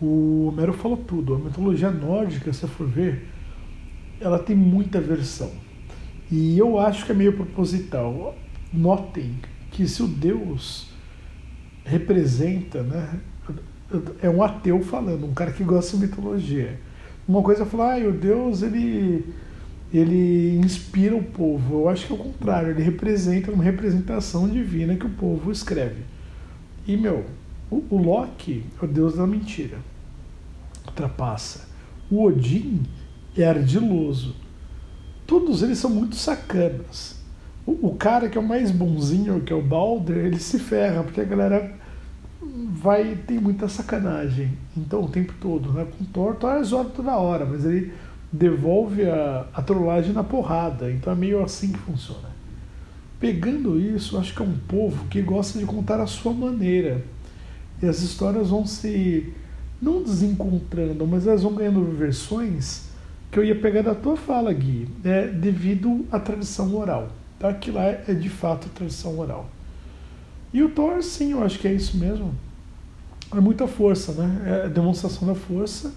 [0.00, 1.34] O Homero falou tudo.
[1.34, 3.28] A mitologia nórdica, se for ver,
[4.20, 5.52] ela tem muita versão.
[6.30, 8.36] E eu acho que é meio proposital.
[8.72, 9.36] Notem
[9.80, 10.88] que se o Deus
[11.84, 13.18] representa, né?
[14.22, 16.78] É um ateu falando, um cara que gosta de mitologia.
[17.26, 19.24] Uma coisa é falar, ah, o Deus ele
[19.92, 21.80] ele inspira o povo.
[21.80, 26.02] Eu acho que é o contrário, ele representa uma representação divina que o povo escreve.
[26.86, 27.24] E, meu,
[27.70, 29.78] o, o Loki é o deus da mentira,
[30.94, 31.70] trapaça.
[32.10, 32.82] O Odin
[33.34, 34.36] é ardiloso.
[35.26, 37.19] Todos eles são muito sacanas.
[37.66, 41.20] O, cara que é o mais bonzinho, que é o Balder, ele se ferra, porque
[41.20, 41.72] a galera
[42.42, 44.50] vai tem muita sacanagem.
[44.76, 45.86] Então, o tempo todo, né?
[45.96, 47.92] Com Thor, Thor é zoado toda hora, mas ele
[48.32, 50.90] devolve a, a trollagem na porrada.
[50.90, 52.30] Então é meio assim que funciona.
[53.18, 57.04] Pegando isso, acho que é um povo que gosta de contar a sua maneira.
[57.82, 59.32] E as histórias vão se.
[59.80, 62.88] não desencontrando, mas elas vão ganhando versões
[63.30, 67.08] que eu ia pegar da tua fala, Gui, é, devido à tradição oral.
[67.40, 67.52] Tá?
[67.54, 69.50] Que lá é de fato tradição oral.
[70.52, 72.34] E o Thor, sim, eu acho que é isso mesmo.
[73.32, 74.42] É muita força, né?
[74.44, 75.92] É a demonstração da força.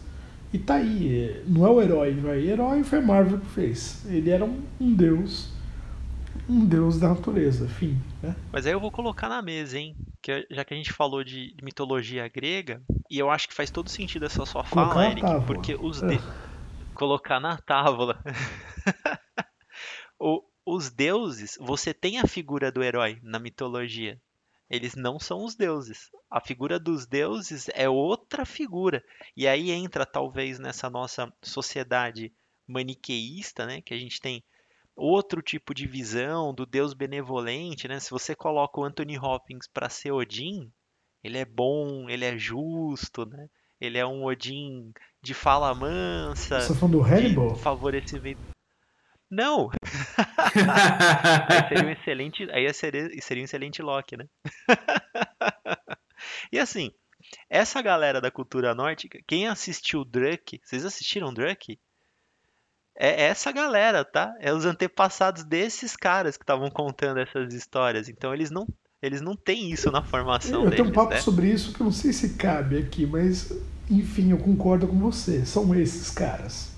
[0.54, 1.44] E tá aí.
[1.46, 2.48] Não é o herói, vai.
[2.48, 4.06] Herói foi Marvel que fez.
[4.06, 5.52] Ele era um, um deus.
[6.48, 8.00] Um deus da natureza, fim.
[8.22, 8.36] Né?
[8.52, 9.96] Mas aí eu vou colocar na mesa, hein?
[10.22, 13.90] Que já que a gente falou de mitologia grega, e eu acho que faz todo
[13.90, 16.20] sentido essa sua Colocar fala, Eric, porque os de...
[16.94, 18.18] colocar na tábua.
[20.20, 24.20] o, os deuses, você tem a figura do herói na mitologia.
[24.70, 26.10] Eles não são os deuses.
[26.32, 29.04] A figura dos deuses é outra figura.
[29.36, 32.34] E aí entra talvez nessa nossa sociedade
[32.66, 34.44] maniqueísta, né, que a gente tem
[34.96, 38.00] outro tipo de visão do Deus benevolente, né?
[38.00, 40.72] Se você coloca o Anthony Hopkins para ser Odin,
[41.24, 43.50] ele é bom, ele é justo, né?
[43.82, 47.56] Ele é um Odin de fala mansa, Você tá falando do Hannibal?
[47.56, 48.53] favorecimento.
[49.34, 49.72] Não,
[51.50, 54.28] aí seria um excelente, aí seria, seria um excelente Loki, né?
[56.52, 56.92] e assim,
[57.50, 61.80] essa galera da cultura nórdica, quem assistiu Druk, vocês assistiram Druk?
[62.96, 64.32] É essa galera, tá?
[64.40, 68.08] É os antepassados desses caras que estavam contando essas histórias.
[68.08, 68.68] Então eles não,
[69.02, 71.22] eles não têm isso na formação Eu deles, tenho um papo né?
[71.22, 73.52] sobre isso que eu não sei se cabe aqui, mas
[73.90, 75.44] enfim, eu concordo com você.
[75.44, 76.73] São esses caras.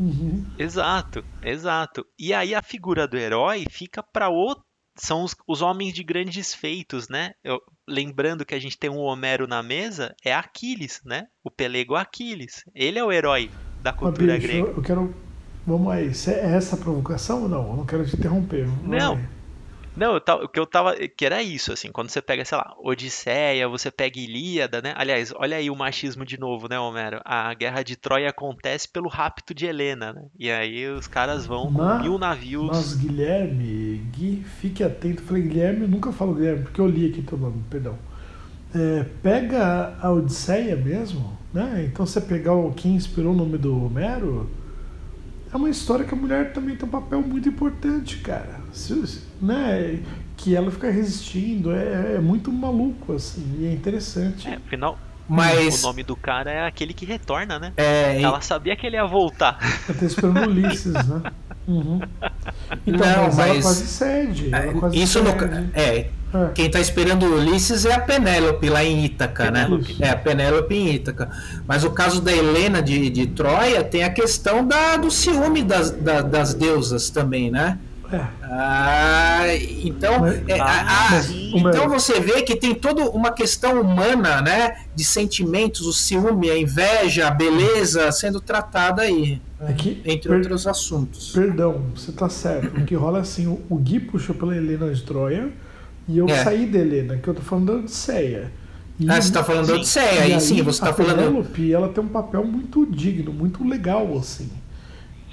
[0.00, 0.44] Uhum.
[0.58, 2.04] Exato, exato.
[2.18, 4.64] E aí a figura do herói fica para outro.
[4.96, 7.32] São os, os homens de grandes feitos, né?
[7.44, 11.26] Eu- lembrando que a gente tem um Homero na mesa, é Aquiles, né?
[11.44, 12.64] O pelego Aquiles.
[12.74, 13.50] Ele é o herói
[13.82, 14.68] da Mas, cultura bicho, grega.
[14.68, 15.14] eu, eu quero.
[15.66, 17.70] Vamos aí, se é essa a provocação ou não?
[17.70, 18.66] Eu não quero te interromper.
[18.66, 18.98] Vai.
[18.98, 19.39] Não.
[20.00, 20.94] Não, o que eu tava.
[20.96, 24.94] Que era isso, assim, quando você pega, sei lá, Odisseia, você pega Ilíada, né?
[24.96, 27.20] Aliás, olha aí o machismo de novo, né, Homero?
[27.24, 30.22] A guerra de Troia acontece pelo rapto de Helena, né?
[30.38, 32.66] E aí os caras vão com Ma- mil navios.
[32.68, 35.22] Mas Guilherme, Gui, fique atento.
[35.22, 37.98] Eu falei Guilherme, eu nunca falo Guilherme, porque eu li aqui teu nome, perdão.
[38.74, 41.88] É, pega a Odisseia mesmo, né?
[41.92, 44.48] Então você pegar o quem inspirou o nome do Homero,
[45.52, 48.60] é uma história que a mulher também tem um papel muito importante, cara.
[48.72, 50.00] Se- se- né?
[50.36, 54.48] Que ela fica resistindo, é, é muito maluco, assim, e é interessante.
[54.48, 54.98] É, afinal,
[55.28, 57.72] Mas o nome do cara é aquele que retorna, né?
[57.76, 59.58] é, Ela sabia que ele ia voltar.
[59.88, 61.22] Eu tô esperando Ulisses, né?
[61.68, 62.00] Uhum.
[62.86, 64.48] Então, Não, mas, ela mas- quase cede.
[64.52, 65.70] Ela quase isso no, cede.
[65.74, 66.48] é, É.
[66.54, 69.68] quem tá esperando o Ulisses é a Penélope lá em Ítaca, né?
[70.00, 71.30] É, a Penélope em Ítaca.
[71.66, 75.90] Mas o caso da Helena de, de Troia tem a questão da, do ciúme das,
[75.90, 77.78] da- das deusas também, né?
[78.12, 78.26] É.
[78.42, 79.42] Ah,
[79.84, 81.20] então, é, Ah, ah,
[81.54, 84.72] então você vê que tem toda uma questão humana, né?
[84.94, 90.38] De sentimentos, o ciúme, a inveja, a beleza sendo tratada aí, É que, entre per-
[90.38, 91.30] outros assuntos.
[91.32, 92.80] Perdão, você tá certo.
[92.80, 95.48] O que rola é assim, o, o Gui puxou pela Helena de Troia
[96.08, 96.42] e eu É.
[96.42, 98.50] saí da Helena, que eu tô falando da Odisseia.
[98.98, 101.16] E, ah, você tá falando da Odisseia, aí, aí sim, você tá a falando.
[101.16, 104.50] Penélope, ela tem um papel muito digno, muito legal, assim.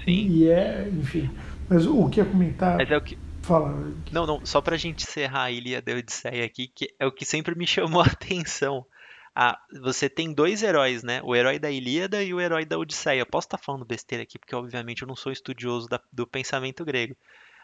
[0.06, 0.28] Sim.
[0.30, 1.30] E é, enfim.
[1.70, 2.78] Mas o que ia comentar.
[2.78, 3.18] Mas é o que.
[3.42, 3.94] Fala.
[4.12, 7.24] Não, não, só pra gente encerrar a Ilíada e Odisseia aqui, que é o que
[7.24, 8.86] sempre me chamou a atenção.
[9.34, 11.22] Ah, você tem dois heróis, né?
[11.24, 13.20] O herói da Ilíada e o herói da Odisseia.
[13.20, 16.26] Eu posso estar tá falando besteira aqui, porque obviamente eu não sou estudioso da, do
[16.26, 17.16] pensamento grego.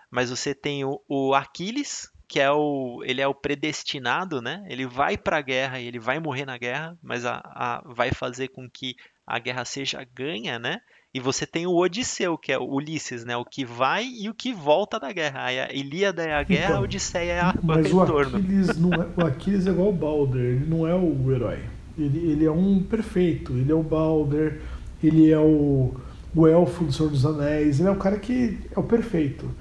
[0.09, 4.63] Mas você tem o, o Aquiles, que é o ele é o predestinado, né?
[4.69, 8.11] Ele vai para a guerra e ele vai morrer na guerra, mas a, a, vai
[8.11, 10.79] fazer com que a guerra seja ganha, né?
[11.13, 13.37] E você tem o Odisseu, que é o Ulisses, né?
[13.37, 15.45] O que vai e o que volta da guerra.
[15.45, 18.37] A Ilíada é a guerra, então, a Odisseia é a, mas o retorno.
[18.37, 21.59] O Aquiles, não é, o Aquiles é igual o Balder, ele não é o herói.
[21.95, 24.59] Ele, ele é um perfeito, ele é o Balder,
[25.03, 25.93] ele é o,
[26.33, 29.51] o elfo do Senhor dos Anéis, ele é o cara que é o perfeito.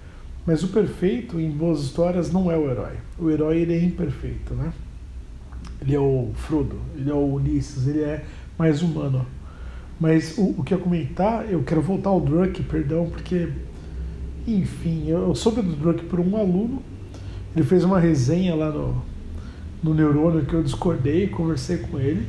[0.46, 2.96] Mas o perfeito, em boas histórias, não é o herói.
[3.18, 4.72] O herói ele é imperfeito, né?
[5.82, 8.24] Ele é o Frodo, ele é o Ulisses, ele é
[8.58, 9.26] mais humano.
[10.00, 13.48] Mas o, o que eu comentar, eu quero voltar ao Druk, perdão, porque,
[14.46, 16.82] enfim, eu, soube do Druk por um aluno.
[17.54, 19.02] Ele fez uma resenha lá no,
[19.82, 22.26] no Neurônio que eu discordei, conversei com ele.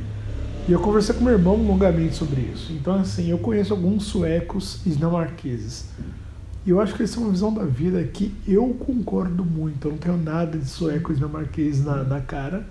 [0.66, 2.72] E eu conversei com meu irmão longamente sobre isso.
[2.72, 5.90] Então, assim, eu conheço alguns suecos e dinamarqueses.
[6.64, 9.88] E eu acho que eles têm uma visão da vida que eu concordo muito.
[9.88, 12.66] Eu não tenho nada de sueco e dinamarquês na, na cara.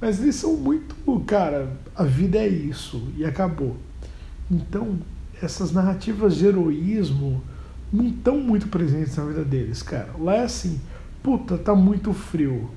[0.00, 0.96] Mas eles são muito.
[1.20, 3.08] Cara, a vida é isso.
[3.16, 3.76] E acabou.
[4.52, 4.98] Então,
[5.42, 7.42] essas narrativas de heroísmo
[7.90, 10.10] não estão muito presentes na vida deles, cara.
[10.18, 10.78] Lá é assim,
[11.22, 12.68] puta, tá muito frio.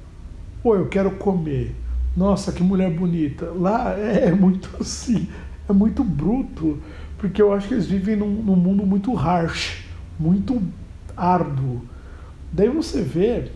[0.64, 1.76] Pô, eu quero comer.
[2.16, 3.52] Nossa, que mulher bonita.
[3.52, 5.28] Lá é, é muito assim,
[5.68, 6.80] é muito bruto,
[7.18, 9.84] porque eu acho que eles vivem num, num mundo muito harsh,
[10.18, 10.62] muito
[11.16, 11.82] árduo.
[12.54, 13.52] Daí você vê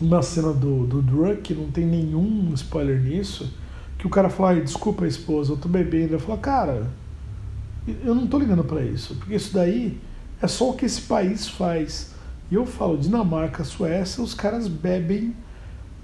[0.00, 3.54] uma cena do, do Druk, não tem nenhum spoiler nisso,
[3.96, 6.14] que o cara fala, desculpa esposa, eu tô bebendo.
[6.14, 6.90] Eu falo, cara,
[7.86, 10.00] eu não estou ligando para isso, porque isso daí
[10.40, 12.14] é só o que esse país faz.
[12.50, 15.34] E eu falo, Dinamarca, Suécia, os caras bebem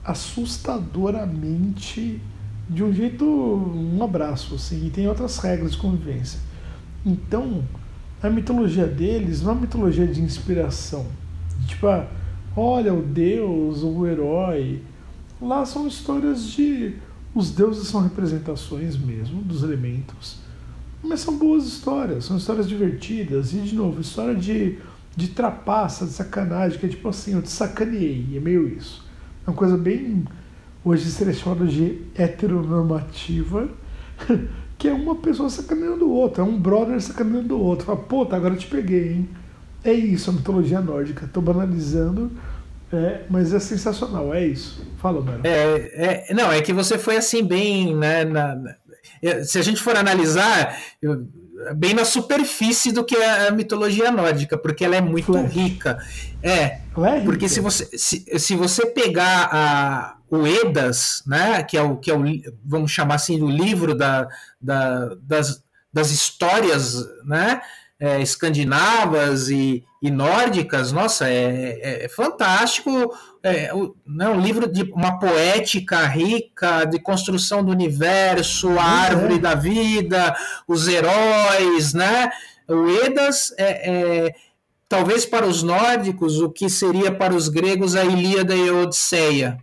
[0.05, 2.21] assustadoramente
[2.69, 6.39] de um jeito, um abraço, assim, e tem outras regras de convivência.
[7.05, 7.65] Então,
[8.23, 11.07] a mitologia deles não é uma mitologia de inspiração.
[11.67, 12.07] Tipo, ah,
[12.57, 14.83] olha o deus, o herói.
[15.41, 16.97] Lá são histórias de.
[17.35, 20.39] Os deuses são representações mesmo dos elementos
[21.03, 23.53] mas são boas histórias, são histórias divertidas.
[23.53, 24.79] E, de novo, história de,
[25.17, 29.05] de trapaça, de sacanagem, que é tipo assim, eu te sacaneei, é meio isso.
[29.47, 30.25] É uma coisa bem,
[30.85, 33.69] hoje seria chamada de heteronormativa,
[34.79, 37.87] que é uma pessoa sacaneando o outro, é um brother sacaneando o outro.
[37.87, 39.29] Fala, pô, tá, agora eu te peguei, hein?
[39.83, 41.25] É isso, a mitologia nórdica.
[41.25, 42.31] Estou banalizando,
[42.93, 44.85] é, mas é sensacional, é isso.
[44.99, 45.41] Fala, Mero.
[45.45, 48.77] É, é, não, é que você foi assim, bem, né, na,
[49.45, 50.77] se a gente for analisar,
[51.75, 55.53] bem na superfície do que é a mitologia nórdica, porque ela é muito Flash.
[55.53, 55.99] rica.
[56.43, 56.81] É, é
[57.25, 62.11] porque se você, se, se você pegar a, o Edas, né, que é o, que
[62.11, 62.23] é o,
[62.65, 64.29] vamos chamar assim, o livro da,
[64.61, 67.61] da, das, das histórias, né,
[68.01, 73.15] é, escandinavas e, e, nórdicas, nossa, é, é, é fantástico.
[73.43, 73.71] É
[74.07, 80.35] né, um livro de uma poética rica de construção do universo, a árvore da vida,
[80.67, 82.31] os heróis, né?
[82.67, 84.35] O Edas é, é,
[84.89, 89.59] talvez para os nórdicos o que seria para os gregos a Ilíada e a Odisseia,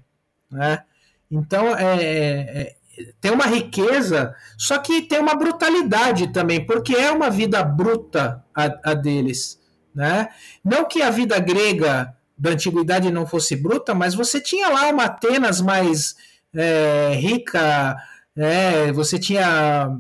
[0.52, 0.84] né?
[1.30, 2.77] Então é, é
[3.22, 8.92] tem uma riqueza, só que tem uma brutalidade também, porque é uma vida bruta a,
[8.92, 9.60] a deles.
[9.94, 10.30] Né?
[10.64, 15.06] Não que a vida grega da antiguidade não fosse bruta, mas você tinha lá uma
[15.06, 16.16] Atenas mais
[16.54, 17.98] é, rica,
[18.36, 19.98] é, você tinha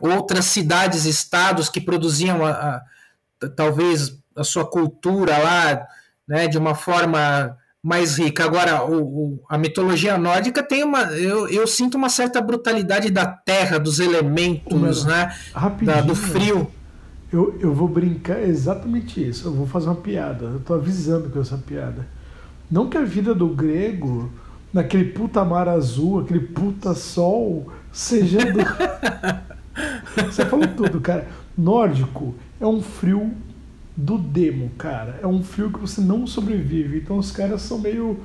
[0.00, 5.86] outras cidades, estados que produziam a, a, talvez a sua cultura lá
[6.26, 8.44] né, de uma forma mais rica.
[8.44, 11.02] Agora, o, o, a mitologia nórdica tem uma.
[11.12, 15.32] Eu, eu, sinto uma certa brutalidade da terra, dos elementos, né?
[15.82, 16.68] Da, do frio.
[17.32, 19.46] Eu, eu vou brincar exatamente isso.
[19.46, 20.46] Eu vou fazer uma piada.
[20.46, 22.08] Eu tô avisando eu essa piada.
[22.68, 24.32] Não que a vida do grego,
[24.72, 28.58] naquele puta mar azul, aquele puta sol, seja do.
[30.26, 31.28] Você falou tudo, cara.
[31.56, 33.32] Nórdico é um frio
[33.96, 35.18] do demo, cara.
[35.22, 36.98] É um fio que você não sobrevive.
[36.98, 38.18] Então os caras são meio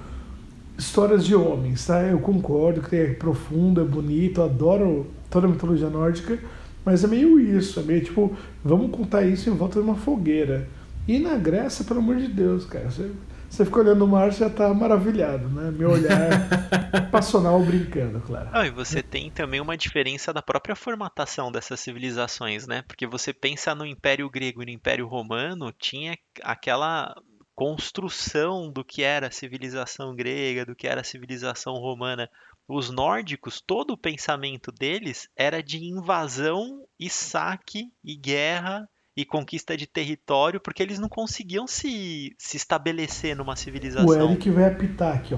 [0.78, 2.02] histórias de homens, tá?
[2.02, 6.40] Eu concordo que é profundo, é bonito, adoro toda a mitologia nórdica,
[6.84, 10.68] mas é meio isso, é meio tipo, vamos contar isso em volta de uma fogueira.
[11.08, 13.12] E na Grécia, pelo amor de Deus, cara, você,
[13.52, 15.72] Você fica olhando o mar já tá maravilhado, né?
[15.72, 16.48] Meu olhar
[17.12, 18.50] passional brincando, claro.
[18.54, 22.82] Ah, e você tem também uma diferença da própria formatação dessas civilizações, né?
[22.84, 27.14] Porque você pensa no Império Grego e no Império Romano, tinha aquela
[27.54, 32.30] construção do que era a civilização grega, do que era a civilização romana.
[32.70, 38.88] Os nórdicos, todo o pensamento deles era de invasão e saque e guerra
[39.22, 44.08] e conquista de território, porque eles não conseguiam se, se estabelecer numa civilização.
[44.08, 45.38] O Eric vai apitar aqui, ó.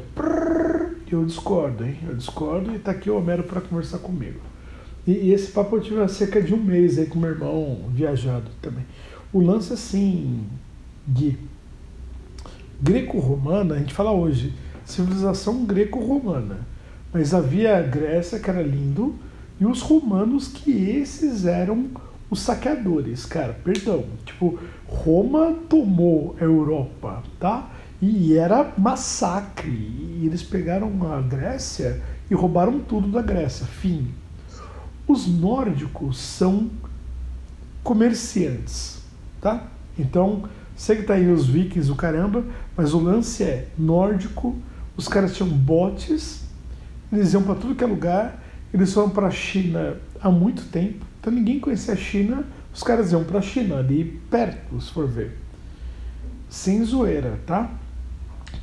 [1.11, 1.99] Eu discordo, hein?
[2.07, 4.39] Eu discordo e tá aqui o Homero para conversar comigo.
[5.05, 7.87] E, e, esse papo eu tive há cerca de um mês aí com meu irmão
[7.89, 8.83] viajado também.
[9.31, 10.43] O lance assim,
[11.07, 11.37] Gui.
[12.81, 14.53] Greco-romana, a gente fala hoje,
[14.85, 16.65] civilização greco-romana.
[17.13, 19.15] Mas havia a Grécia, que era lindo,
[19.59, 21.89] e os romanos, que esses eram
[22.33, 24.05] os saqueadores, cara, perdão.
[24.25, 27.69] Tipo, Roma tomou a Europa, tá?
[28.01, 29.69] E era massacre.
[29.69, 33.65] E eles pegaram a Grécia e roubaram tudo da Grécia.
[33.65, 34.09] Fim.
[35.07, 36.69] Os nórdicos são
[37.83, 39.01] comerciantes,
[39.39, 39.67] tá?
[39.97, 40.43] Então,
[40.75, 42.43] sei que tá aí os vikings, o caramba,
[42.75, 44.55] mas o lance é nórdico,
[44.97, 46.43] os caras tinham botes,
[47.11, 48.41] eles iam para tudo que é lugar,
[48.73, 53.13] eles foram para a China há muito tempo, então ninguém conhecia a China, os caras
[53.13, 55.39] iam para a China, ali perto, se for ver.
[56.49, 57.71] Sem zoeira, tá?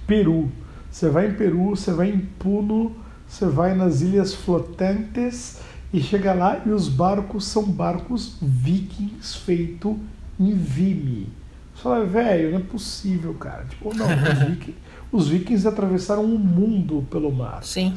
[0.07, 0.53] Peru.
[0.90, 2.94] Você vai em Peru, você vai em Puno,
[3.27, 9.96] você vai nas Ilhas Flotantes e chega lá e os barcos são barcos vikings feitos
[10.38, 11.29] em Vimy.
[11.75, 13.64] Você fala, velho, não é possível, cara.
[13.64, 14.79] Tipo, não, os vikings,
[15.11, 17.64] os vikings atravessaram o mundo pelo mar.
[17.64, 17.94] Sim.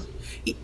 [0.48, 0.56] E,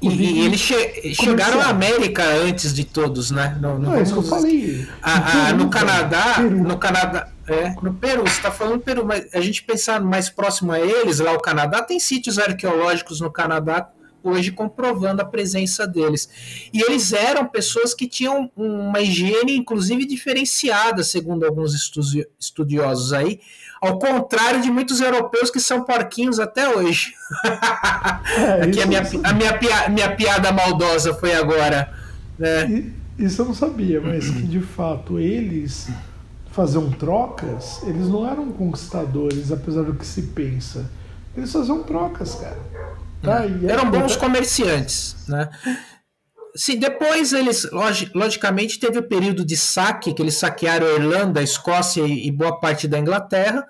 [0.00, 3.58] e, e eles che chegaram à América antes de todos, né?
[3.60, 4.88] No, no, não, é isso que eu falei.
[5.02, 6.50] A, a, no Canadá, Peru.
[6.50, 10.70] no Canadá, é, no Peru, você está falando Peru, mas a gente pensar mais próximo
[10.70, 13.90] a eles, lá o Canadá, tem sítios arqueológicos no Canadá
[14.22, 16.28] hoje comprovando a presença deles.
[16.72, 21.74] E eles eram pessoas que tinham uma higiene, inclusive, diferenciada, segundo alguns
[22.38, 23.40] estudiosos aí,
[23.80, 27.14] ao contrário de muitos europeus que são porquinhos até hoje.
[28.28, 31.90] É, Aqui a minha, a minha, pia, minha piada maldosa foi agora.
[32.38, 32.92] Né?
[33.18, 35.88] Isso eu não sabia, mas que de fato eles
[36.52, 40.90] faziam trocas, eles não eram conquistadores, apesar do que se pensa.
[41.36, 42.58] Eles faziam trocas, cara.
[43.22, 43.44] Tá?
[43.66, 45.48] Eram bons comerciantes, né?
[46.54, 47.68] Sim, depois eles,
[48.14, 52.58] logicamente, teve o período de saque, que eles saquearam a Irlanda, a Escócia e boa
[52.58, 53.66] parte da Inglaterra,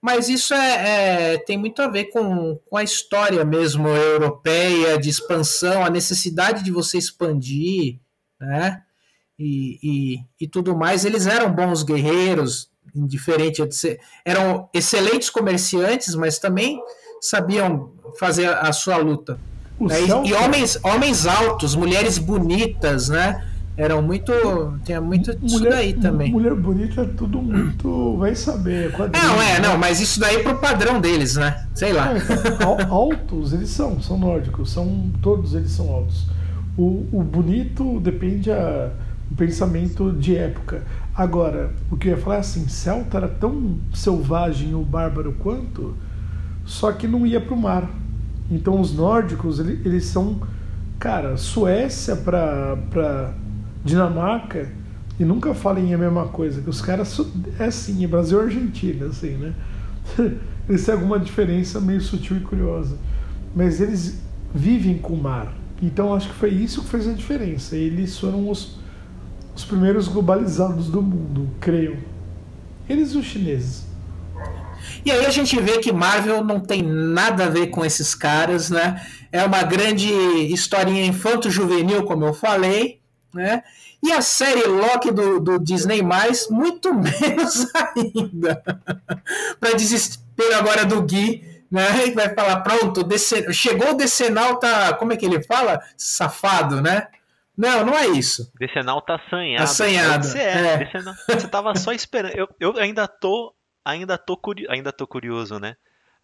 [0.00, 5.08] mas isso é, é, tem muito a ver com, com a história mesmo europeia, de
[5.08, 7.98] expansão, a necessidade de você expandir,
[8.40, 8.82] né?
[9.38, 11.04] E, e, e tudo mais.
[11.04, 16.80] Eles eram bons guerreiros, indiferente de ser, eram excelentes comerciantes, mas também
[17.20, 19.38] sabiam fazer a sua luta.
[19.80, 19.94] Né?
[20.02, 23.44] E, e, homens, homens altos, mulheres bonitas, né?
[23.76, 24.32] Eram muito.
[24.84, 26.32] Tinha muito disso mulher, daí também.
[26.32, 28.16] Mulher bonita é tudo muito.
[28.16, 28.90] Vai saber.
[28.94, 31.66] É não, é, não, mas isso daí é pro padrão deles, né?
[31.74, 32.14] Sei lá.
[32.14, 36.26] É, então, altos eles são, são nórdicos, são, todos eles são altos.
[36.76, 38.90] O, o bonito depende a,
[39.36, 40.82] pensamento de época.
[41.14, 45.94] Agora, o que eu ia falar é assim: Celta era tão selvagem ou bárbaro quanto
[46.66, 47.88] só que não ia para o mar.
[48.50, 50.40] Então os nórdicos, eles, são,
[50.98, 53.34] cara, Suécia para
[53.84, 54.70] Dinamarca,
[55.18, 57.18] e nunca falem a mesma coisa, que os caras
[57.58, 59.54] é assim, é Brasil e Argentina, assim, né?
[60.68, 62.96] Eles têm alguma diferença meio sutil e curiosa.
[63.54, 64.20] Mas eles
[64.52, 65.54] vivem com o mar.
[65.80, 67.76] Então acho que foi isso que fez a diferença.
[67.76, 68.78] Eles foram os,
[69.54, 71.96] os primeiros globalizados do mundo, creio.
[72.88, 73.85] Eles e os chineses.
[75.06, 78.70] E aí a gente vê que Marvel não tem nada a ver com esses caras,
[78.70, 79.00] né?
[79.30, 80.12] É uma grande
[80.52, 83.00] historinha infanto-juvenil, como eu falei,
[83.32, 83.62] né?
[84.02, 86.02] E a série Loki do, do Disney+,
[86.50, 88.60] muito menos ainda.
[89.60, 92.02] Para desespero agora do Gui, né?
[92.02, 93.06] Ele vai falar, pronto,
[93.52, 94.92] chegou o Decenal, tá...
[94.94, 95.80] Como é que ele fala?
[95.96, 97.06] Safado, né?
[97.56, 98.52] Não, não é isso.
[98.58, 99.62] Decenal tá assanhado.
[99.62, 100.26] Assanhado.
[100.26, 100.66] Você é.
[100.66, 100.76] é.
[100.78, 101.14] Decenal.
[101.28, 102.34] Você tava só esperando.
[102.36, 103.55] Eu, eu ainda tô
[103.86, 105.76] ainda tô, curi ainda tô curioso, né?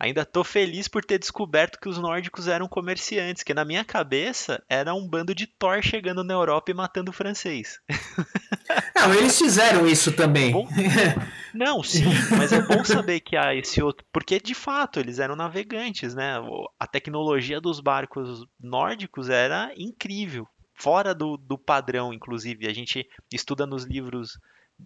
[0.03, 4.61] Ainda tô feliz por ter descoberto que os nórdicos eram comerciantes, que na minha cabeça
[4.69, 7.79] era um bando de Thor chegando na Europa e matando o francês.
[8.97, 10.53] Não, eles fizeram isso também.
[10.53, 10.69] Bom,
[11.53, 12.05] não, sim,
[12.37, 14.07] mas é bom saber que há esse outro.
[14.13, 16.35] Porque de fato eles eram navegantes, né?
[16.79, 22.69] A tecnologia dos barcos nórdicos era incrível, fora do, do padrão, inclusive.
[22.69, 24.39] A gente estuda nos livros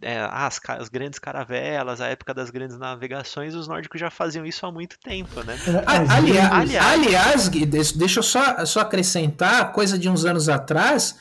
[0.02, 4.64] é, as, as, grandes caravelas, a época das grandes navegações, os nórdicos já faziam isso
[4.66, 5.56] há muito tempo, né?
[5.86, 11.16] aliás, aliás, aliás, deixa eu só, só acrescentar, coisa de uns anos atrás,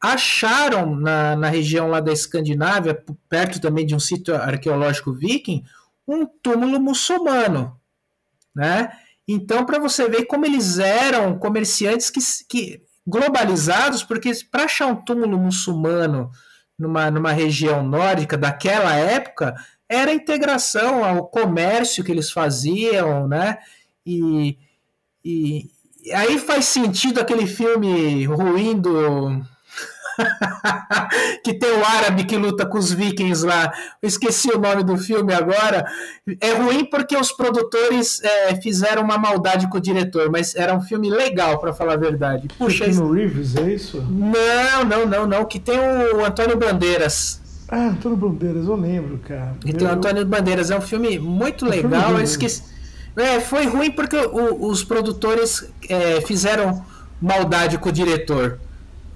[0.00, 5.64] acharam na, na região lá da Escandinávia, perto também de um sítio arqueológico viking,
[6.06, 7.80] um túmulo muçulmano,
[8.54, 8.92] né?
[9.28, 14.96] Então, para você ver como eles eram comerciantes que, que globalizados, porque para achar um
[14.96, 16.30] túmulo muçulmano
[16.78, 19.54] numa, numa região nórdica daquela época
[19.88, 23.58] era a integração ao comércio que eles faziam, né?
[24.04, 24.58] E,
[25.24, 25.70] e
[26.12, 29.42] aí faz sentido aquele filme ruim do
[31.42, 33.72] que tem o árabe que luta com os vikings lá.
[34.02, 35.86] Eu esqueci o nome do filme agora.
[36.40, 40.80] É ruim porque os produtores é, fizeram uma maldade com o diretor, mas era um
[40.80, 42.48] filme legal, para falar a verdade.
[42.58, 44.02] Puxa, no Reeves, é isso?
[44.08, 45.44] Não, não, não, não.
[45.44, 47.40] Que tem o Antônio Bandeiras.
[47.68, 49.54] Ah, Antônio Bandeiras, eu lembro, cara.
[49.64, 52.12] E tem o Antônio Bandeiras, é um filme muito legal.
[52.12, 52.62] Eu esqueci.
[53.16, 56.84] É, foi ruim porque o, os produtores é, fizeram
[57.20, 58.60] maldade com o diretor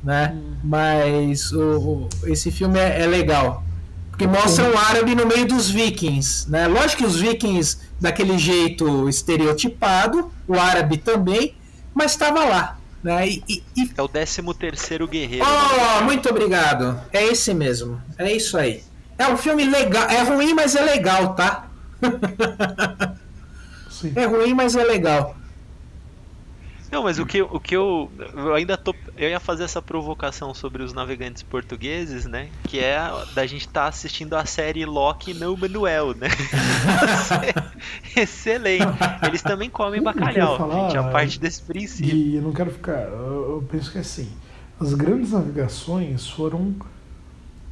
[0.03, 0.35] né?
[0.35, 0.57] Hum.
[0.63, 3.63] Mas o, o, esse filme é, é, legal.
[4.11, 6.67] Porque mostra um árabe no meio dos vikings, né?
[6.67, 11.55] Lógico que os vikings daquele jeito estereotipado, o árabe também,
[11.95, 12.79] mas estava lá.
[13.03, 13.29] Né?
[13.29, 15.47] E, e, É o 13 terceiro guerreiro.
[15.47, 17.01] Oh, muito obrigado.
[17.13, 18.01] É esse mesmo.
[18.19, 18.83] É isso aí.
[19.17, 20.09] É um filme legal.
[20.09, 21.71] É ruim, mas é legal, tá?
[24.15, 25.35] é ruim, mas é legal.
[26.91, 28.95] Não, mas o que, o que eu, eu ainda tô.
[29.17, 32.49] Eu ia fazer essa provocação sobre os navegantes portugueses, né?
[32.65, 33.01] Que é
[33.33, 36.29] da gente estar tá assistindo a série Loki no Manuel, né?
[38.17, 38.87] Excelente.
[39.25, 42.15] Eles também comem bacalhau, falar, gente, a parte desse princípio.
[42.15, 43.03] E eu não quero ficar.
[43.03, 44.29] Eu, eu penso que é assim.
[44.81, 46.75] As grandes navegações foram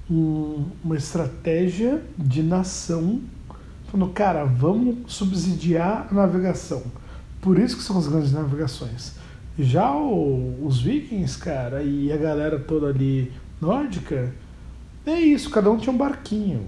[0.08, 3.20] um, uma estratégia de nação
[3.90, 6.82] falando, cara, vamos subsidiar a navegação
[7.40, 9.14] por isso que são as grandes navegações.
[9.58, 14.32] Já o, os vikings, cara, e a galera toda ali nórdica,
[15.04, 16.64] é isso, cada um tinha um barquinho.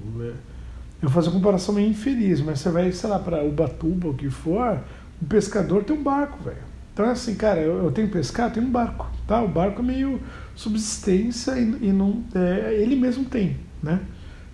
[1.00, 4.28] Eu faço uma comparação meio infeliz, mas você vai, sei lá, para Ubatuba, o que
[4.28, 4.80] for,
[5.20, 6.70] o pescador tem um barco, velho.
[6.92, 9.42] Então é assim, cara, eu, eu tenho que pescar, tenho um barco, tá?
[9.42, 10.20] O barco é meio
[10.54, 14.00] subsistência e, e não, é, ele mesmo tem, né?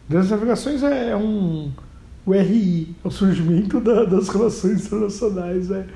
[0.08, 1.72] Grandes navegações é, é um
[2.24, 5.86] o RI, é o surgimento da, das relações internacionais, é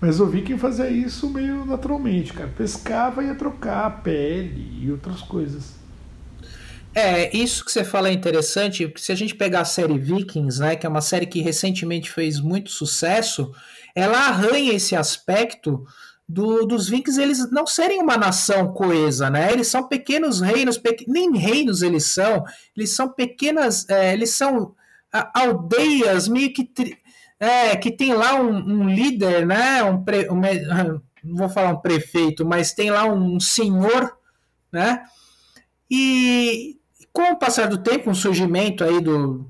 [0.00, 2.50] mas eu vi fazia isso meio naturalmente, cara.
[2.56, 5.78] Pescava e ia trocar a pele e outras coisas.
[6.94, 10.60] É, isso que você fala é interessante, porque se a gente pegar a série Vikings,
[10.60, 13.52] né, que é uma série que recentemente fez muito sucesso,
[13.94, 15.86] ela arranha esse aspecto
[16.28, 19.50] do, dos Vikings eles não serem uma nação coesa, né?
[19.50, 22.44] Eles são pequenos reinos, nem reinos eles são,
[22.76, 24.74] eles são pequenas, é, eles são
[25.34, 26.98] aldeias meio que tri
[27.40, 29.82] é, que tem lá um, um líder, né?
[29.84, 30.40] Um, pre, um,
[31.22, 34.16] não vou falar um prefeito, mas tem lá um senhor,
[34.72, 35.02] né?
[35.90, 36.76] E
[37.12, 39.46] com o passar do tempo, um surgimento aí do,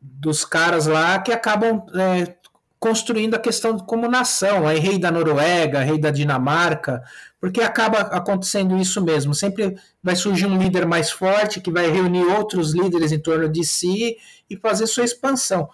[0.00, 2.34] dos caras lá que acabam é,
[2.78, 7.02] construindo a questão como nação, aí rei da Noruega, rei da Dinamarca,
[7.40, 9.34] porque acaba acontecendo isso mesmo.
[9.34, 13.64] Sempre vai surgir um líder mais forte que vai reunir outros líderes em torno de
[13.64, 14.16] si
[14.48, 15.68] e fazer sua expansão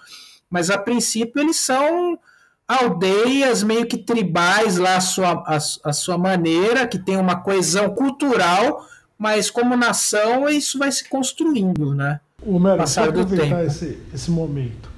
[0.51, 2.19] mas a princípio eles são
[2.67, 8.87] aldeias meio que tribais lá a sua, sua maneira, que tem uma coesão cultural,
[9.19, 12.21] mas como nação isso vai se construindo, né?
[12.43, 13.57] O Mero, Passar do tempo.
[13.57, 14.91] Esse, esse momento.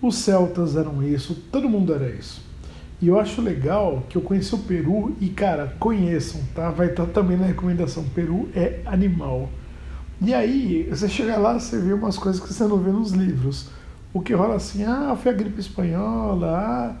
[0.00, 2.42] Os celtas eram isso, todo mundo era isso.
[3.00, 6.70] E eu acho legal que eu conheci o Peru e, cara, conheçam, tá?
[6.70, 8.04] Vai estar também na recomendação.
[8.14, 9.48] Peru é animal.
[10.20, 13.66] E aí, você chega lá, você vê umas coisas que você não vê nos livros
[14.14, 16.96] o que rola assim, ah, foi a gripe espanhola, ah,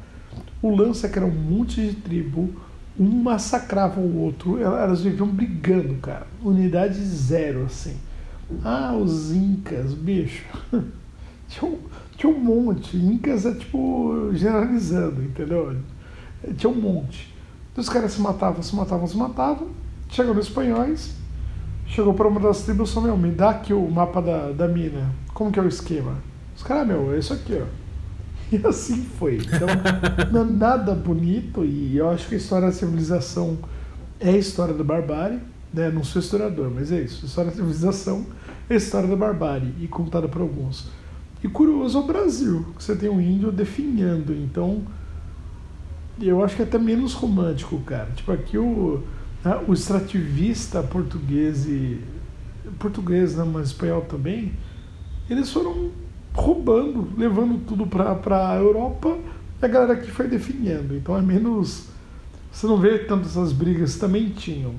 [0.62, 2.50] o lance é que era um monte de tribo,
[2.98, 7.96] um massacrava o outro, elas viviam brigando, cara, unidade zero, assim.
[8.64, 10.44] Ah, os incas, bicho,
[11.48, 11.78] tinha, um,
[12.16, 15.76] tinha um monte, incas é tipo generalizando, entendeu?
[16.56, 17.32] Tinha um monte.
[17.76, 19.68] Os caras se matavam, se matavam, se matavam,
[20.08, 21.14] chegou nos espanhóis,
[21.86, 25.10] chegou para uma das tribos, só meu, me dá aqui o mapa da, da mina,
[25.32, 26.31] como que é o esquema?
[26.56, 27.66] Os caras, meu, é isso aqui, ó.
[28.54, 29.36] E assim foi.
[29.36, 29.68] Então,
[30.30, 33.58] não é nada bonito e eu acho que a história da civilização
[34.20, 35.40] é a história da barbárie,
[35.72, 35.90] né?
[35.90, 37.24] Não sou historiador, mas é isso.
[37.24, 38.26] A história da civilização
[38.68, 40.88] é a história da barbárie e contada por alguns.
[41.42, 44.82] E curioso é o Brasil, que você tem um índio definhando, então
[46.20, 48.10] eu acho que é até menos romântico, cara.
[48.14, 49.02] Tipo, aqui o,
[49.44, 52.00] né, o extrativista português e.
[52.78, 54.52] português, né, mas espanhol também
[55.28, 55.90] eles foram
[56.34, 59.18] roubando, levando tudo para a Europa
[59.60, 60.96] e a galera aqui foi definindo.
[60.96, 61.88] Então é menos.
[62.50, 64.74] Você não vê tanto essas brigas, também tinham.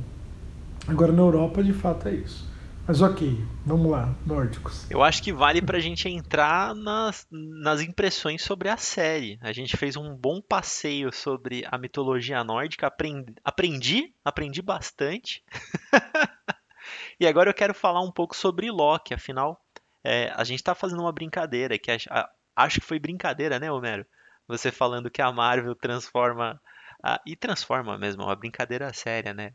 [0.88, 2.51] Agora na Europa, de fato, é isso.
[2.86, 4.86] Mas ok, vamos lá, nórdicos.
[4.91, 9.39] Eu acho que vale pra gente entrar nas, nas impressões sobre a série.
[9.41, 15.41] A gente fez um bom passeio sobre a mitologia nórdica, aprendi, aprendi, aprendi bastante.
[17.18, 19.62] e agora eu quero falar um pouco sobre Loki, afinal,
[20.04, 22.10] é, a gente tá fazendo uma brincadeira, que acho,
[22.56, 24.06] acho que foi brincadeira, né, Homero?
[24.47, 26.62] Você falando que a Marvel transforma
[27.01, 29.54] ah, e transforma mesmo, é uma brincadeira séria, né?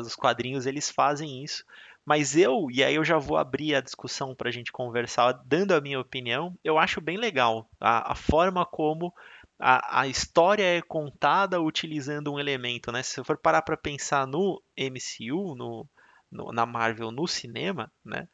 [0.00, 1.64] Os quadrinhos eles fazem isso,
[2.04, 5.72] mas eu, e aí eu já vou abrir a discussão para a gente conversar, dando
[5.72, 9.12] a minha opinião, eu acho bem legal a, a forma como
[9.58, 13.02] a, a, história é contada utilizando um elemento, né?
[13.02, 15.88] Se você for parar para pensar no MCU, no,
[16.30, 18.28] no, na Marvel, no cinema, né?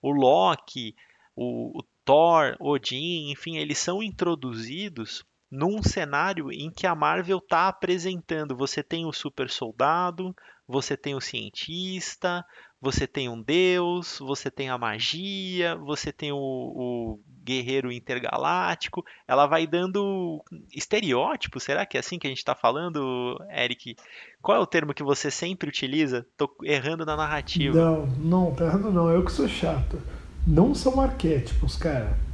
[0.00, 0.94] O Loki,
[1.34, 7.68] o, o Thor, Odin, enfim, eles são introduzidos num cenário em que a Marvel está
[7.68, 8.56] apresentando.
[8.56, 10.34] Você tem o super soldado,
[10.66, 12.44] você tem o cientista,
[12.80, 19.04] você tem um deus, você tem a magia, você tem o, o guerreiro intergaláctico.
[19.26, 21.62] Ela vai dando estereótipos.
[21.62, 23.96] Será que é assim que a gente está falando, Eric?
[24.42, 26.26] Qual é o termo que você sempre utiliza?
[26.36, 27.78] Tô errando na narrativa.
[27.78, 29.10] Não, não, tá errando não.
[29.10, 30.00] Eu que sou chato.
[30.46, 32.25] Não são arquétipos, cara.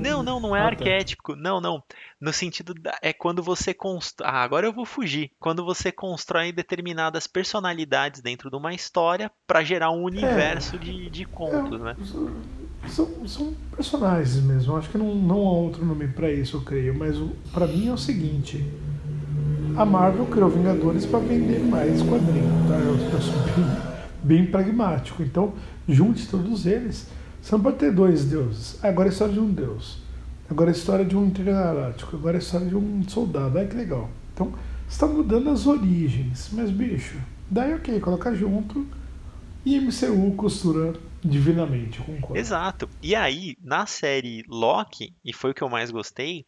[0.00, 1.34] Não, não, não é ah, arquétipo.
[1.34, 1.40] Tá.
[1.40, 1.82] Não, não.
[2.20, 4.30] No sentido da, é quando você constrói.
[4.30, 5.30] Ah, agora eu vou fugir.
[5.38, 11.10] Quando você constrói determinadas personalidades dentro de uma história para gerar um universo é, de,
[11.10, 11.96] de contos, é, né?
[12.88, 14.76] São, são personagens mesmo.
[14.76, 16.98] Acho que não, não há outro nome para isso, eu creio.
[16.98, 17.16] Mas
[17.52, 18.64] para mim é o seguinte:
[19.76, 22.76] a Marvel criou Vingadores para vender mais quadrinhos, tá?
[22.78, 23.76] Eu, eu sou bem,
[24.22, 25.22] bem pragmático.
[25.22, 25.52] Então,
[25.86, 27.06] junte todos eles
[27.52, 28.82] não pode ter dois deuses.
[28.82, 29.98] Agora é a história de um deus.
[30.48, 32.16] Agora é a história de um intergaláctico.
[32.16, 33.58] Agora é a história de um soldado.
[33.58, 34.08] Ai que legal.
[34.32, 34.52] Então,
[34.88, 36.50] está mudando as origens.
[36.52, 37.18] Mas, bicho,
[37.50, 38.86] daí ok, coloca junto
[39.64, 40.94] e MCU costura
[41.24, 42.36] divinamente, concordo.
[42.36, 42.88] Exato.
[43.02, 46.46] E aí, na série Loki, e foi o que eu mais gostei,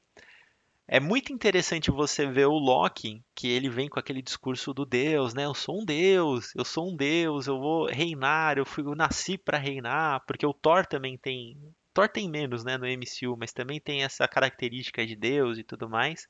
[0.88, 5.34] é muito interessante você ver o Loki, que ele vem com aquele discurso do Deus,
[5.34, 5.44] né?
[5.44, 9.36] Eu sou um Deus, eu sou um Deus, eu vou reinar, eu, fui, eu nasci
[9.36, 11.58] para reinar, porque o Thor também tem.
[11.92, 15.90] Thor tem menos, né, no MCU, mas também tem essa característica de Deus e tudo
[15.90, 16.26] mais.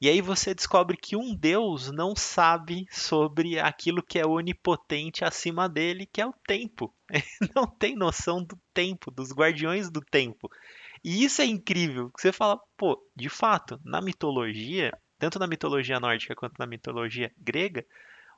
[0.00, 5.68] E aí você descobre que um Deus não sabe sobre aquilo que é onipotente acima
[5.68, 6.94] dele, que é o tempo.
[7.10, 10.50] Ele não tem noção do tempo, dos guardiões do tempo.
[11.06, 12.10] E isso é incrível.
[12.18, 17.86] Você fala, pô, de fato, na mitologia, tanto na mitologia nórdica quanto na mitologia grega,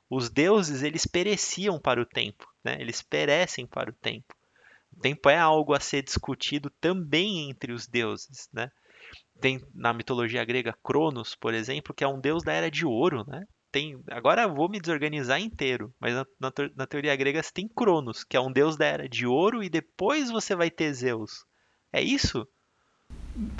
[0.07, 2.77] os deuses eles pereciam para o tempo, né?
[2.79, 4.35] Eles perecem para o tempo.
[4.95, 8.69] O tempo é algo a ser discutido também entre os deuses, né?
[9.41, 13.25] Tem na mitologia grega Cronos, por exemplo, que é um deus da era de ouro,
[13.27, 13.47] né?
[13.71, 18.23] Tem, agora vou me desorganizar inteiro, mas na, na, na teoria grega você tem Cronos,
[18.23, 21.43] que é um deus da era de ouro, e depois você vai ter Zeus.
[21.91, 22.47] É isso?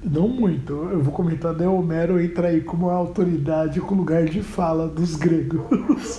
[0.03, 0.73] Não muito.
[0.73, 5.61] Eu vou comentar de Homero entra aí como autoridade com lugar de fala dos gregos.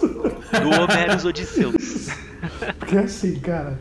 [0.00, 2.08] Do Homero Odisseus.
[2.78, 3.78] Porque assim, cara,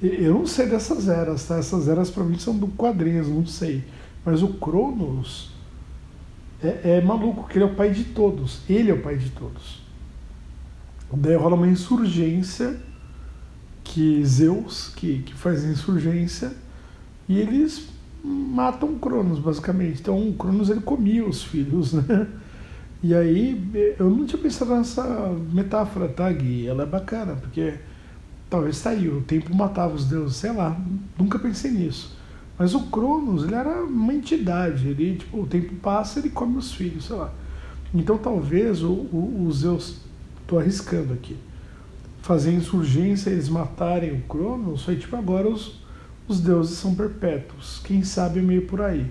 [0.00, 1.56] eu não sei dessas eras, tá?
[1.58, 3.84] Essas eras pra mim são do quadrinhos, não sei.
[4.24, 5.50] Mas o Cronos
[6.62, 8.60] é, é maluco, que ele é o pai de todos.
[8.68, 9.82] Ele é o pai de todos.
[11.12, 12.80] Daí rola uma insurgência
[13.82, 16.52] que Zeus, que, que faz insurgência,
[17.28, 17.91] e eles
[18.24, 20.00] matam Cronos, basicamente.
[20.00, 22.28] Então, o Cronos ele comia os filhos, né?
[23.02, 25.04] E aí, eu não tinha pensado nessa
[25.52, 26.68] metáfora, tá, Gui?
[26.68, 27.74] Ela é bacana, porque
[28.48, 30.80] talvez tá aí, o tempo matava os deuses, sei lá,
[31.18, 32.16] nunca pensei nisso.
[32.56, 36.72] Mas o Cronos, ele era uma entidade, ele, tipo, o tempo passa, ele come os
[36.72, 37.32] filhos, sei lá.
[37.92, 39.96] Então, talvez o, o, o Zeus,
[40.46, 41.36] tô arriscando aqui,
[42.20, 45.81] fazer insurgência, eles matarem o Cronos, foi tipo agora os,
[46.32, 47.80] os deuses são perpétuos.
[47.84, 49.06] Quem sabe é meio por aí.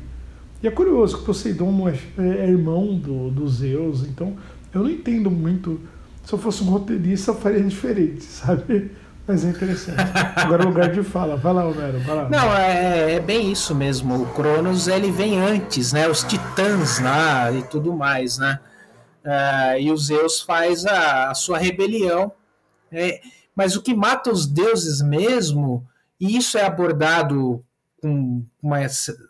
[0.62, 4.36] E é curioso que Poseidon é, é irmão do, do Zeus, então
[4.74, 5.80] eu não entendo muito.
[6.24, 8.92] Se eu fosse um roteirista, eu faria diferente, sabe?
[9.28, 10.00] Mas é interessante.
[10.36, 11.38] Agora o lugar de fala.
[11.38, 12.30] Vai lá, Homero, vai lá.
[12.30, 14.22] Não, é, é, bem isso mesmo.
[14.22, 16.08] O Cronos, ele vem antes, né?
[16.08, 18.60] Os titãs lá e tudo mais, né?
[19.24, 22.32] Uh, e o Zeus faz a, a sua rebelião.
[22.92, 23.22] É,
[23.56, 25.88] mas o que mata os deuses mesmo
[26.22, 27.62] e isso é abordado
[28.02, 28.78] com uma,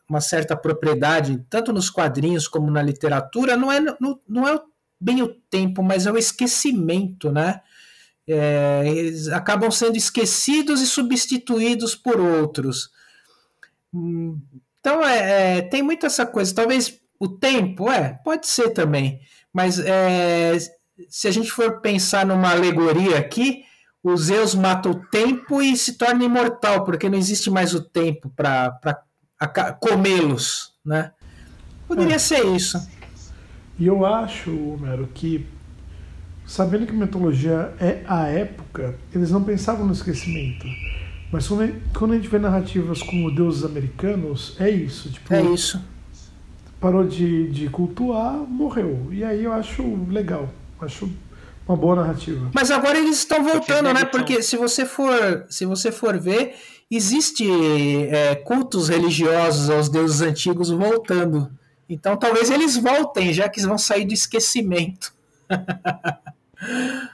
[0.08, 4.62] uma certa propriedade, tanto nos quadrinhos como na literatura, não é, não, não é
[5.00, 7.62] bem o tempo, mas é o esquecimento, né?
[8.28, 12.90] é, eles acabam sendo esquecidos e substituídos por outros.
[14.80, 16.54] Então é, é, tem muito essa coisa.
[16.54, 19.20] Talvez o tempo, é, pode ser também.
[19.52, 20.58] Mas é,
[21.10, 23.64] se a gente for pensar numa alegoria aqui,
[24.04, 28.30] o Zeus mata o tempo e se torna imortal, porque não existe mais o tempo
[28.30, 29.04] para
[29.80, 31.12] comê-los, né?
[31.88, 32.20] Poderia é.
[32.20, 32.80] ser isso.
[33.78, 35.46] E eu acho, Homero, que
[36.46, 40.68] sabendo que mitologia é a época, eles não pensavam no esquecimento.
[41.32, 45.10] Mas quando a gente vê narrativas como deuses americanos, é isso.
[45.10, 45.82] Tipo, é isso.
[46.80, 49.08] Parou de, de cultuar, morreu.
[49.12, 50.50] E aí eu acho legal.
[50.82, 51.10] Acho
[51.72, 52.52] uma boa narrativa.
[52.54, 54.04] Mas agora eles estão voltando, né?
[54.06, 56.56] Porque se você for, se você for ver,
[56.90, 57.48] existe
[58.10, 61.52] é, cultos religiosos aos deuses antigos voltando.
[61.90, 65.14] Então talvez eles voltem, já que vão sair do esquecimento.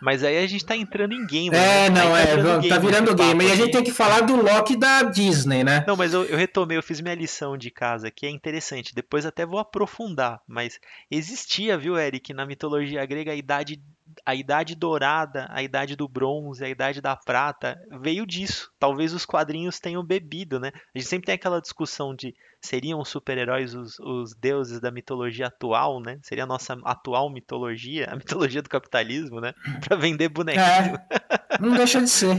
[0.02, 1.56] Mas aí a gente tá entrando em game.
[1.56, 2.02] É, né?
[2.02, 3.46] não, tá é, game, tá virando game.
[3.46, 5.86] E a gente tem que falar do Loki da Disney, né?
[5.88, 8.94] Não, mas eu, eu, retomei, eu fiz minha lição de casa, que é interessante.
[8.94, 10.42] Depois até vou aprofundar.
[10.46, 10.80] Mas
[11.10, 13.82] existia, viu, Eric, na mitologia grega a idade
[14.28, 18.70] a idade dourada, a idade do bronze, a idade da prata, veio disso.
[18.78, 20.74] Talvez os quadrinhos tenham bebido, né?
[20.94, 26.02] A gente sempre tem aquela discussão de seriam super-heróis os, os, deuses da mitologia atual,
[26.02, 26.20] né?
[26.22, 29.54] Seria a nossa atual mitologia, a mitologia do capitalismo, né?
[29.88, 31.00] Para vender bonequinho.
[31.10, 32.36] É, não deixa de ser.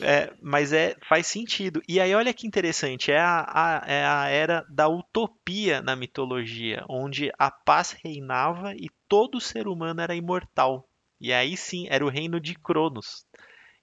[0.00, 1.82] É, mas é, faz sentido.
[1.88, 6.84] E aí, olha que interessante, é a, a, é a era da utopia na mitologia,
[6.88, 10.88] onde a paz reinava e todo ser humano era imortal.
[11.20, 13.24] E aí sim, era o reino de Cronos.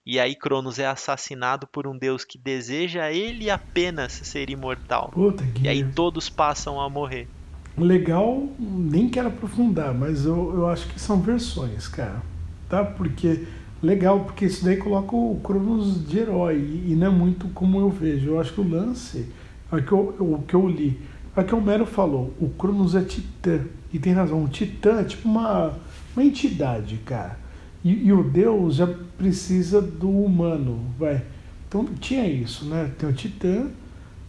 [0.06, 5.10] E aí Cronos é assassinado por um deus que deseja ele apenas ser imortal.
[5.14, 5.64] Puta, que...
[5.64, 7.30] E aí todos passam a morrer.
[7.78, 12.22] Legal, nem quero aprofundar, mas eu, eu acho que são versões, cara.
[12.68, 12.84] Tá?
[12.84, 13.48] Porque
[13.82, 17.90] legal, porque isso daí coloca o Cronos de herói e não é muito como eu
[17.90, 18.32] vejo.
[18.32, 19.32] Eu acho que o lance,
[19.72, 21.00] é o que eu, o que eu li,
[21.36, 23.62] é o que o Mero falou, o Cronos é titã.
[23.94, 25.74] E tem razão, o titã é tipo uma,
[26.16, 27.40] uma entidade, cara.
[27.84, 31.24] E, e, o Deus já precisa do humano, vai.
[31.68, 32.92] Então tinha isso, né?
[32.98, 33.68] Tem o titã,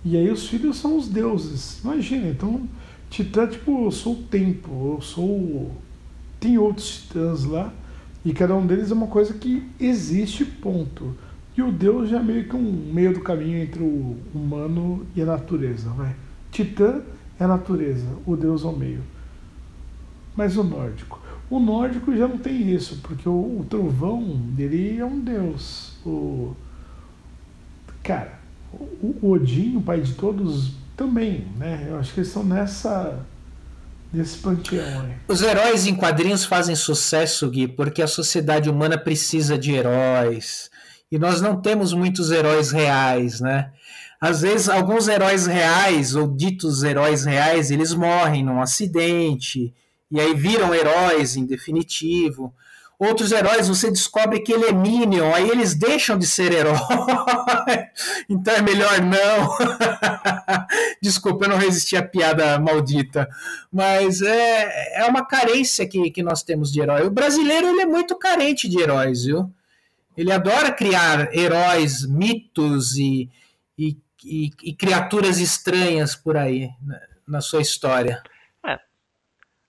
[0.04, 1.80] e aí os filhos são os deuses.
[1.84, 2.62] Imagina, então,
[3.10, 5.70] titã, tipo, eu sou o tempo, eu sou.
[6.40, 7.72] Tem outros titãs lá
[8.24, 11.16] e cada um deles é uma coisa que existe, ponto.
[11.56, 15.20] E o Deus já é meio que um meio do caminho entre o humano e
[15.20, 15.90] a natureza.
[15.90, 16.14] Vai.
[16.52, 17.00] Titã
[17.40, 19.02] é a natureza, o Deus é o meio.
[20.36, 21.20] Mas o nórdico.
[21.50, 25.94] O nórdico já não tem isso, porque o, o trovão dele é um deus.
[26.06, 26.54] O,
[28.02, 28.38] cara,
[28.72, 31.86] o, o Odin, o pai de todos, também, né?
[31.88, 33.18] Eu acho que eles estão nessa
[34.12, 35.14] desse panteão aí.
[35.26, 40.70] Os heróis em quadrinhos fazem sucesso, Gui, porque a sociedade humana precisa de heróis.
[41.10, 43.72] E nós não temos muitos heróis reais, né?
[44.22, 49.74] Às vezes, alguns heróis reais, ou ditos heróis reais, eles morrem num acidente,
[50.10, 52.54] e aí viram heróis em definitivo
[53.04, 56.78] outros heróis você descobre que ele é Minion, aí eles deixam de ser herói.
[58.28, 59.56] então é melhor não.
[61.02, 63.28] Desculpa, eu não resisti à piada maldita.
[63.72, 67.06] Mas é, é uma carência que, que nós temos de herói.
[67.06, 69.50] O brasileiro ele é muito carente de heróis, viu?
[70.16, 73.28] Ele adora criar heróis, mitos e,
[74.24, 78.22] e, e, criaturas estranhas por aí na, na sua história.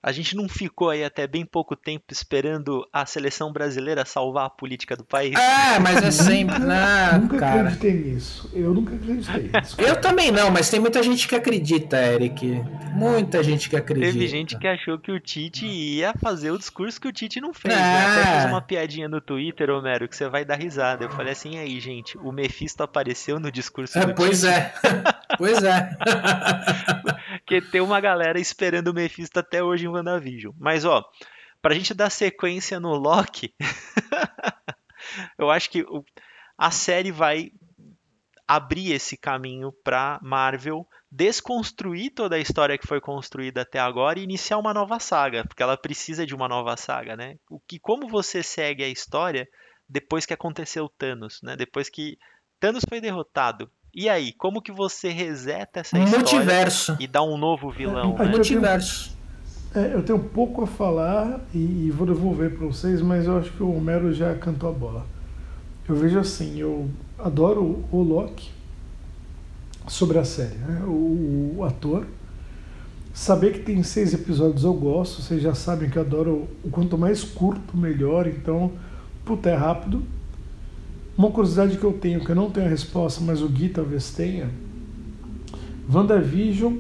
[0.06, 4.50] A gente não ficou aí até bem pouco tempo esperando a seleção brasileira salvar a
[4.50, 5.34] política do país.
[5.38, 6.60] Ah, mas é sempre.
[6.60, 7.70] Não, nunca cara.
[7.70, 8.52] acreditei nisso.
[8.54, 9.80] Eu nunca acreditei nisso.
[9.80, 12.62] Eu também não, mas tem muita gente que acredita, Eric.
[12.92, 14.12] Muita gente que acredita.
[14.12, 17.54] Teve gente que achou que o Tite ia fazer o discurso que o Tite não
[17.54, 17.74] fez.
[17.74, 17.80] Ah.
[17.80, 18.22] Né?
[18.22, 21.06] Até fiz uma piadinha no Twitter, Homero, que você vai dar risada.
[21.06, 24.52] Eu falei assim, aí, gente, o Mephisto apareceu no discurso é, do pois Tite.
[24.54, 24.74] É.
[25.40, 25.96] pois é.
[27.40, 30.54] Porque tem uma galera esperando o Mephisto até hoje em WandaVision.
[30.58, 31.04] Mas, ó,
[31.62, 33.54] pra gente dar sequência no Loki,
[35.38, 35.86] eu acho que
[36.58, 37.52] a série vai
[38.48, 44.24] abrir esse caminho para Marvel desconstruir toda a história que foi construída até agora e
[44.24, 47.38] iniciar uma nova saga, porque ela precisa de uma nova saga, né?
[47.50, 49.48] O que como você segue a história
[49.88, 51.56] depois que aconteceu Thanos, né?
[51.56, 52.18] Depois que
[52.60, 56.94] Thanos foi derrotado, e aí, como que você reseta essa Multiverso.
[56.94, 58.16] história e dá um novo vilão?
[58.18, 58.32] É, né?
[58.32, 59.13] Multiverso.
[59.76, 63.52] É, eu tenho pouco a falar e, e vou devolver para vocês, mas eu acho
[63.54, 65.06] que o Homero já cantou a bola.
[65.90, 68.52] Eu vejo assim, eu adoro o Loki
[69.88, 70.84] sobre a série, né?
[70.86, 72.06] o, o ator.
[73.16, 76.96] Saber que tem seis episódios eu gosto, vocês já sabem que eu adoro o quanto
[76.96, 78.72] mais curto, melhor, então
[79.26, 80.04] puta, é rápido.
[81.18, 84.12] Uma curiosidade que eu tenho, que eu não tenho a resposta, mas o Gui talvez
[84.12, 84.50] tenha.
[85.92, 86.76] WandaVision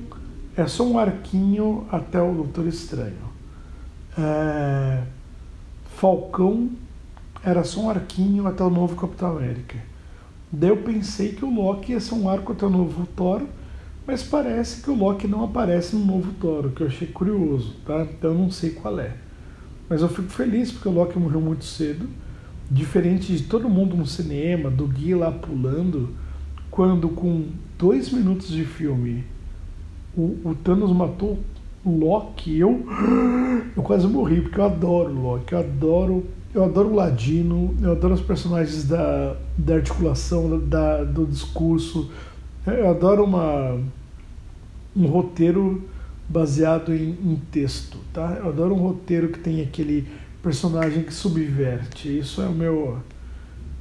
[0.55, 3.33] é só um arquinho até o Doutor Estranho.
[4.17, 5.01] É...
[5.95, 6.69] Falcão
[7.43, 9.75] era só um arquinho até o novo Capitão América.
[10.51, 13.41] Daí eu pensei que o Loki ia ser um arco até o novo Thor,
[14.05, 17.75] mas parece que o Loki não aparece no novo Thor, o que eu achei curioso,
[17.85, 18.03] tá?
[18.03, 19.15] Então eu não sei qual é.
[19.89, 22.07] Mas eu fico feliz porque o Loki morreu muito cedo,
[22.69, 26.13] diferente de todo mundo no cinema, do Gui lá pulando,
[26.69, 27.47] quando com
[27.77, 29.23] dois minutos de filme
[30.17, 31.39] o, o Thanos matou
[31.85, 32.85] Loki, eu,
[33.75, 38.13] eu quase morri, porque eu adoro Loki, eu adoro eu adoro o Ladino, eu adoro
[38.13, 42.11] os personagens da, da articulação, da, do discurso.
[42.67, 43.79] Eu adoro uma,
[44.95, 45.83] um roteiro
[46.29, 48.37] baseado em, em, texto, tá?
[48.39, 50.07] Eu adoro um roteiro que tem aquele
[50.43, 52.19] personagem que subverte.
[52.19, 52.99] Isso é o meu,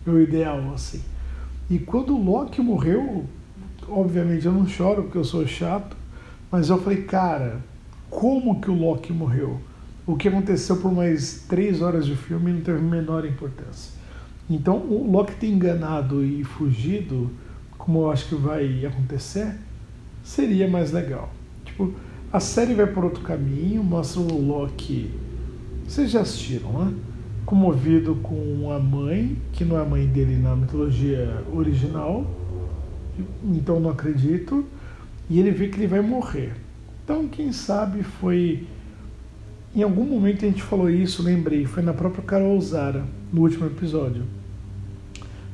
[0.07, 1.03] meu ideal, assim.
[1.69, 3.27] E quando o Loki morreu,
[3.87, 5.95] obviamente eu não choro porque eu sou chato,
[6.53, 7.61] mas eu falei, cara,
[8.09, 9.59] como que o Loki morreu?
[10.07, 13.93] o que aconteceu por mais três horas de filme não teve a menor importância.
[14.51, 17.31] Então, o Loki ter enganado e fugido,
[17.79, 19.55] como eu acho que vai acontecer,
[20.23, 21.31] seria mais legal.
[21.65, 21.93] Tipo,
[22.33, 25.11] a série vai por outro caminho, mostra o Loki.
[25.87, 26.95] Vocês já assistiram, né?
[27.47, 32.27] Comovido com a mãe, que não é a mãe dele na mitologia original,
[33.45, 34.65] então não acredito,
[35.33, 36.53] e ele vê que ele vai morrer.
[37.03, 38.67] Então, quem sabe foi
[39.75, 43.65] em algum momento a gente falou isso, lembrei, foi na própria Carol Zara, no último
[43.65, 44.25] episódio.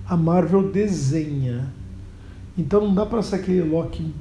[0.04, 1.72] A Marvel desenha.
[2.56, 4.12] Então não dá para ser aquele Loki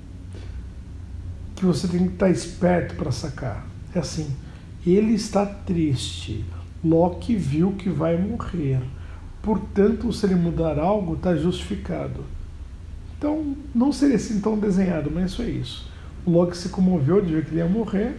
[1.55, 3.65] que você tem que estar esperto para sacar.
[3.95, 4.27] É assim,
[4.85, 6.45] ele está triste.
[6.83, 8.79] Loki viu que vai morrer.
[9.41, 12.36] Portanto, se ele mudar algo, está justificado.
[13.17, 15.91] Então, não seria assim tão desenhado, mas isso é isso.
[16.25, 18.15] O Loki se comoveu de ver que ele ia morrer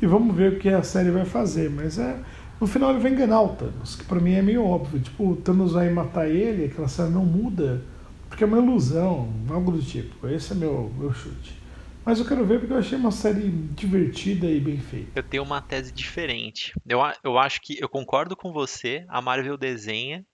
[0.00, 1.70] e vamos ver o que a série vai fazer.
[1.70, 2.18] Mas é.
[2.60, 4.98] No final ele vai enganar o Thanos, que para mim é meio óbvio.
[4.98, 7.82] Tipo, o Thanos vai matar ele, aquela série não muda,
[8.30, 10.26] porque é uma ilusão, algo do tipo.
[10.26, 11.54] Esse é meu, meu chute.
[12.02, 15.10] Mas eu quero ver porque eu achei uma série divertida e bem feita.
[15.14, 16.72] Eu tenho uma tese diferente.
[16.88, 20.24] Eu, eu acho que eu concordo com você, a Marvel desenha,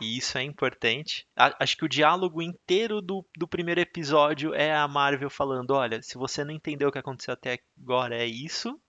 [0.00, 1.26] e isso é importante.
[1.36, 6.16] Acho que o diálogo inteiro do, do primeiro episódio é a Marvel falando: olha, se
[6.16, 8.80] você não entendeu o que aconteceu até agora, é isso,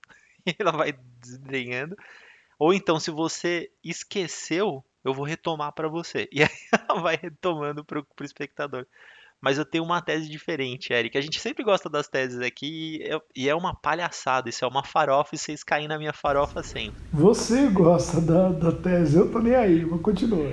[0.60, 1.96] ela vai desdenhando.
[2.58, 6.28] Ou então, se você esqueceu, eu vou retomar para você.
[6.34, 8.86] E aí ela vai retomando para o espectador.
[9.42, 11.18] Mas eu tenho uma tese diferente, Eric.
[11.18, 13.02] A gente sempre gosta das teses aqui
[13.36, 14.50] e é uma palhaçada.
[14.50, 17.00] Isso é uma farofa e vocês caem na minha farofa sempre.
[17.14, 20.50] Você gosta da, da tese, eu tô nem aí, mas continua.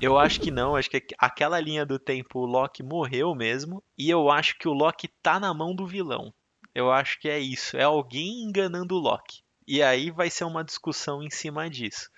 [0.00, 0.76] Eu acho que não.
[0.76, 3.82] Acho que aquela linha do tempo, o Loki morreu mesmo.
[3.98, 6.32] E eu acho que o Loki tá na mão do vilão.
[6.74, 7.76] Eu acho que é isso.
[7.76, 9.42] É alguém enganando o Loki.
[9.66, 12.08] E aí vai ser uma discussão em cima disso.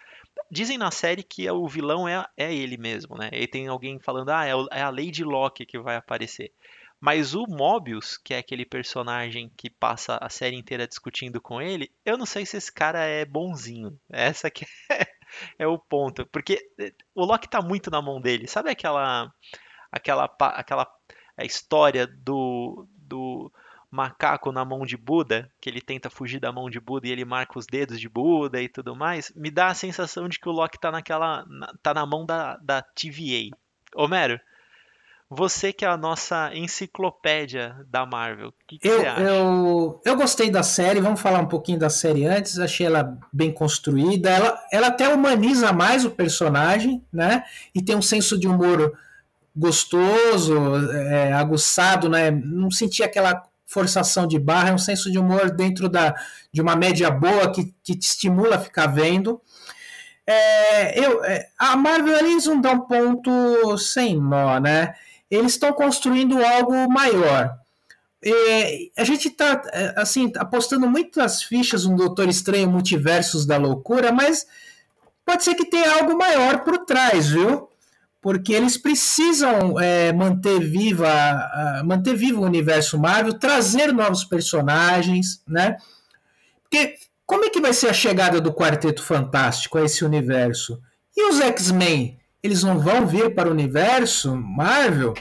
[0.55, 3.29] Dizem na série que o vilão é, é ele mesmo, né?
[3.33, 6.53] E tem alguém falando, ah, é, é a Lady Locke que vai aparecer.
[7.01, 11.91] Mas o Mobius, que é aquele personagem que passa a série inteira discutindo com ele,
[12.05, 13.99] eu não sei se esse cara é bonzinho.
[14.09, 15.07] Essa que é,
[15.59, 16.25] é o ponto.
[16.27, 18.47] Porque eh, o Loki tá muito na mão dele.
[18.47, 19.29] Sabe aquela
[19.91, 20.87] aquela aquela
[21.43, 23.53] história do, do
[23.95, 27.25] macaco na mão de Buda, que ele tenta fugir da mão de Buda e ele
[27.25, 30.53] marca os dedos de Buda e tudo mais, me dá a sensação de que o
[30.53, 31.47] Loki tá naquela.
[31.81, 33.57] tá na mão da, da TVA.
[33.95, 34.41] Homero,
[35.31, 39.21] você que é a nossa enciclopédia da Marvel, o que, que eu, você acha?
[39.21, 43.53] Eu, eu gostei da série, vamos falar um pouquinho da série antes, achei ela bem
[43.53, 47.45] construída, ela, ela até humaniza mais o personagem, né?
[47.73, 48.93] E tem um senso de humor
[49.55, 50.57] gostoso,
[50.93, 52.33] é, aguçado, né?
[52.33, 53.41] Não senti aquela
[53.75, 56.15] forçação de barra, é um senso de humor dentro da,
[56.53, 59.41] de uma média boa que, que te estimula a ficar vendo.
[60.25, 64.95] É, eu, é, a Marvel eles não dão ponto sem nó, né?
[65.29, 67.59] Eles estão construindo algo maior.
[68.25, 74.13] É, a gente está é, assim apostando muitas fichas no Doutor Estranho Multiversos da Loucura,
[74.13, 74.47] mas
[75.27, 77.69] pode ser que tenha algo maior por trás, viu?
[78.25, 81.05] Porque eles precisam é, manter viva
[81.85, 85.77] manter vivo o universo Marvel, trazer novos personagens, né?
[86.63, 86.95] Porque
[87.27, 90.81] como é que vai ser a chegada do Quarteto Fantástico a esse universo?
[91.15, 95.13] E os X-Men, eles não vão vir para o universo Marvel?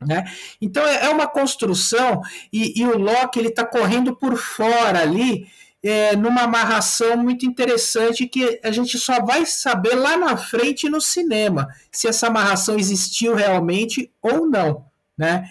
[0.00, 0.24] Né?
[0.62, 5.46] Então é, é uma construção e, e o Loki ele está correndo por fora ali
[5.82, 11.00] é, numa amarração muito interessante que a gente só vai saber lá na frente no
[11.00, 14.84] cinema se essa amarração existiu realmente ou não,
[15.16, 15.48] né?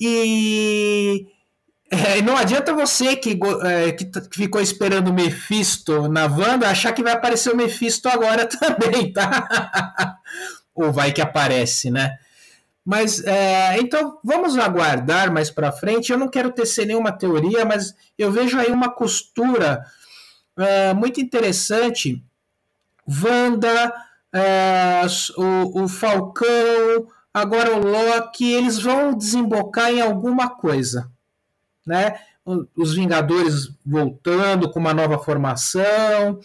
[0.00, 1.26] E
[1.90, 7.02] é, não adianta você que, é, que, ficou esperando o Mephisto na Wanda achar que
[7.02, 10.18] vai aparecer o Mephisto agora também, tá?
[10.74, 12.16] ou vai que aparece, né?
[12.88, 16.10] Mas é, então vamos aguardar mais para frente.
[16.10, 19.84] Eu não quero tecer nenhuma teoria, mas eu vejo aí uma costura
[20.56, 22.24] é, muito interessante.
[23.06, 23.92] Wanda,
[24.34, 25.02] é,
[25.36, 31.10] o, o, Falcão, agora o Loki, eles vão desembocar em alguma coisa,
[31.86, 32.18] né?
[32.74, 36.40] Os Vingadores voltando com uma nova formação,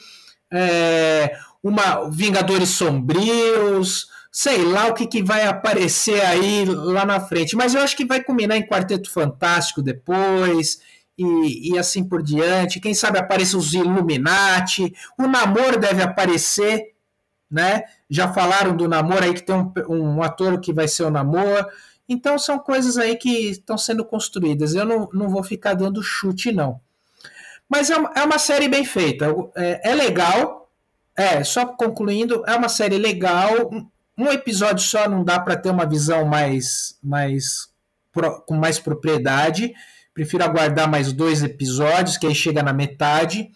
[0.51, 7.55] é, uma Vingadores sombrios sei lá o que, que vai aparecer aí lá na frente.
[7.55, 10.81] Mas eu acho que vai combinar em Quarteto Fantástico depois.
[11.15, 12.79] E, e assim por diante.
[12.79, 14.91] Quem sabe apareça os Illuminati.
[15.19, 16.95] O namoro deve aparecer,
[17.49, 17.83] né?
[18.09, 21.67] Já falaram do namoro aí que tem um, um ator que vai ser o namoro.
[22.09, 24.73] Então são coisas aí que estão sendo construídas.
[24.73, 26.81] Eu não, não vou ficar dando chute, não.
[27.69, 29.27] Mas é uma, é uma série bem feita.
[29.55, 30.67] É, é legal.
[31.15, 33.51] É, só concluindo, é uma série legal,
[34.17, 37.69] um episódio só não dá para ter uma visão mais, mais
[38.45, 39.73] com mais propriedade.
[40.13, 43.49] Prefiro aguardar mais dois episódios, que aí chega na metade.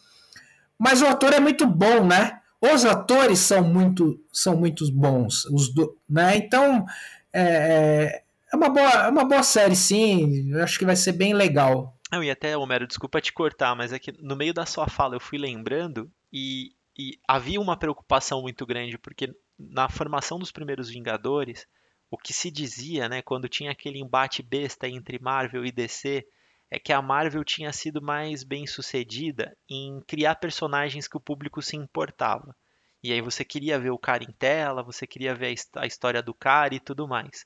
[0.78, 2.40] Mas o ator é muito bom, né?
[2.60, 6.38] Os atores são muito, são muito bons, os do, né?
[6.38, 6.86] Então
[7.32, 10.52] é, é, é uma boa, é uma boa série, sim.
[10.52, 11.96] Eu acho que vai ser bem legal.
[12.12, 15.16] Não, e até, Homero, desculpa te cortar, mas é que no meio da sua fala
[15.16, 20.90] eu fui lembrando e, e havia uma preocupação muito grande, porque na formação dos primeiros
[20.90, 21.68] Vingadores,
[22.10, 26.26] o que se dizia, né, quando tinha aquele embate besta entre Marvel e DC,
[26.70, 31.62] é que a Marvel tinha sido mais bem sucedida em criar personagens que o público
[31.62, 32.56] se importava.
[33.02, 36.34] E aí você queria ver o cara em tela, você queria ver a história do
[36.34, 37.46] cara e tudo mais.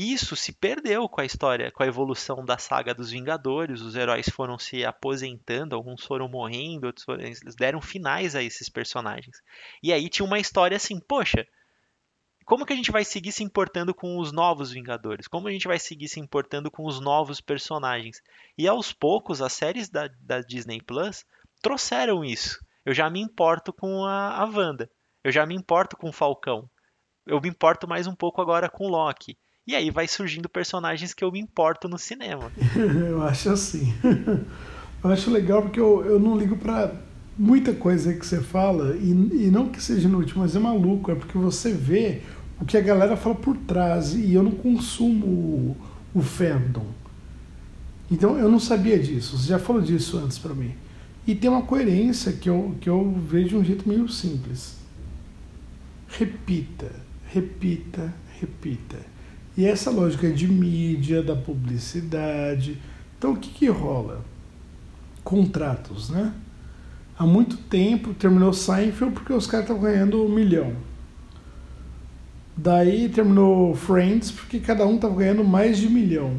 [0.00, 3.80] Isso se perdeu com a história, com a evolução da saga dos Vingadores.
[3.80, 8.68] Os heróis foram se aposentando, alguns foram morrendo, outros foram, eles deram finais a esses
[8.68, 9.42] personagens.
[9.82, 11.44] E aí tinha uma história assim, poxa,
[12.44, 15.26] como que a gente vai seguir se importando com os novos Vingadores?
[15.26, 18.22] Como a gente vai seguir se importando com os novos personagens?
[18.56, 21.24] E aos poucos, as séries da, da Disney Plus
[21.60, 22.64] trouxeram isso.
[22.86, 24.88] Eu já me importo com a, a Wanda.
[25.24, 26.70] Eu já me importo com o Falcão.
[27.26, 29.36] Eu me importo mais um pouco agora com o Loki.
[29.68, 32.50] E aí vai surgindo personagens que eu me importo no cinema.
[32.74, 33.92] eu acho assim.
[35.04, 36.94] eu acho legal porque eu, eu não ligo para
[37.38, 41.14] muita coisa que você fala, e, e não que seja inútil, mas é maluco, é
[41.14, 42.22] porque você vê
[42.58, 45.76] o que a galera fala por trás, e eu não consumo o,
[46.14, 46.86] o fandom.
[48.10, 50.74] Então eu não sabia disso, você já falou disso antes para mim.
[51.26, 54.78] E tem uma coerência que eu, que eu vejo de um jeito meio simples.
[56.08, 56.90] Repita,
[57.30, 59.17] repita, repita.
[59.58, 62.78] E essa lógica de mídia, da publicidade.
[63.18, 64.24] Então o que, que rola?
[65.24, 66.32] Contratos, né?
[67.18, 70.74] Há muito tempo terminou Seinfeld porque os caras estavam ganhando um milhão.
[72.56, 76.36] Daí terminou Friends porque cada um estava ganhando mais de um milhão.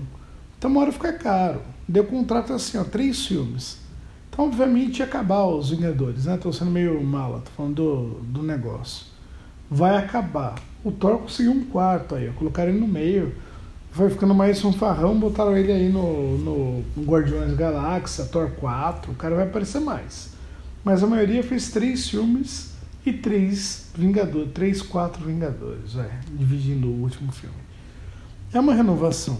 [0.57, 1.61] Então uma hora fica caro.
[1.85, 3.79] Deu contrato assim, ó, três filmes.
[4.29, 6.37] Então, obviamente, ia acabar os Vingadores, né?
[6.37, 9.07] Tô sendo meio mala, tô falando do, do negócio.
[9.69, 10.55] Vai acabar.
[10.83, 13.33] O Thor conseguiu um quarto aí, colocaram ele no meio.
[13.91, 19.11] Foi ficando mais um farrão, botaram ele aí no, no, no Guardiões Galáxia, Thor 4,
[19.11, 20.29] o cara vai aparecer mais.
[20.83, 22.73] Mas a maioria fez três filmes
[23.05, 27.55] e três Vingadores, três, quatro Vingadores, é, dividindo o último filme.
[28.53, 29.39] É uma renovação.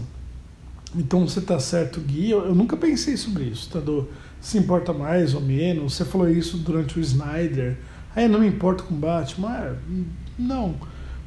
[0.94, 2.30] Então você tá certo, Gui.
[2.30, 3.80] Eu, eu nunca pensei sobre isso, tá?
[3.80, 4.08] Do,
[4.40, 5.94] se importa mais ou menos.
[5.94, 7.78] Você falou isso durante o Snyder.
[8.14, 9.48] Aí não me importo com Batman.
[9.48, 9.74] Ah,
[10.38, 10.74] não.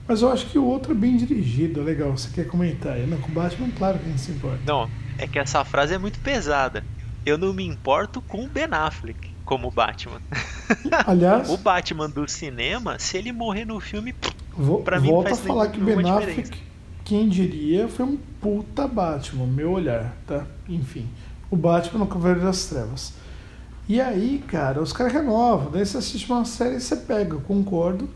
[0.08, 2.12] Mas eu acho que o outro é bem dirigido, é legal.
[2.12, 2.98] Você quer comentar?
[3.00, 4.60] Não, com o Batman, claro que a gente se importa.
[4.66, 6.84] Não, é que essa frase é muito pesada.
[7.26, 10.22] Eu não me importo com o Ben Affleck como Batman.
[11.08, 14.14] Aliás, o Batman do cinema, se ele morrer no filme,
[14.58, 16.62] vou, pra mim volta faz a falar que o Ben Affleck,
[17.06, 20.46] quem diria, foi um puta Batman, meu olhar, tá?
[20.68, 21.08] Enfim,
[21.50, 23.14] o Batman no Cavaleiro das Trevas.
[23.88, 25.70] E aí, cara, os caras renovam.
[25.72, 28.10] Daí você assiste uma série e você pega, eu concordo.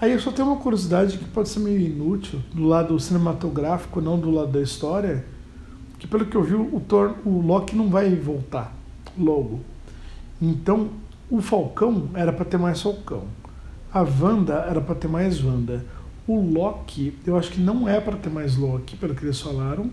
[0.00, 4.18] Aí eu só tenho uma curiosidade que pode ser meio inútil, do lado cinematográfico, não
[4.18, 5.24] do lado da história,
[5.98, 8.76] que pelo que eu vi, o, Thor, o Loki não vai voltar
[9.18, 9.60] logo.
[10.42, 10.90] Então,
[11.30, 13.24] o Falcão era para ter mais Falcão.
[13.92, 15.84] A Wanda era para ter mais Wanda.
[16.26, 19.90] O Loki, eu acho que não é para ter mais Loki, pelo que eles falaram,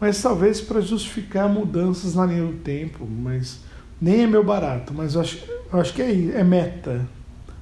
[0.00, 3.60] mas talvez para justificar mudanças na linha do tempo, mas
[4.00, 5.42] Nem é meu barato, mas eu acho,
[5.72, 7.08] eu acho que é, é meta.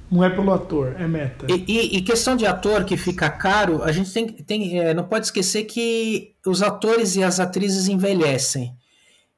[0.09, 1.47] Não é pelo ator, é meta.
[1.49, 5.03] E, e, e, questão de ator que fica caro, a gente tem, tem é, não
[5.03, 8.75] pode esquecer que os atores e as atrizes envelhecem.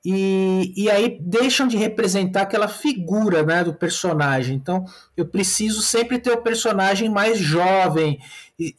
[0.05, 4.55] E, e aí deixam de representar aquela figura né, do personagem.
[4.55, 8.19] Então, eu preciso sempre ter o personagem mais jovem.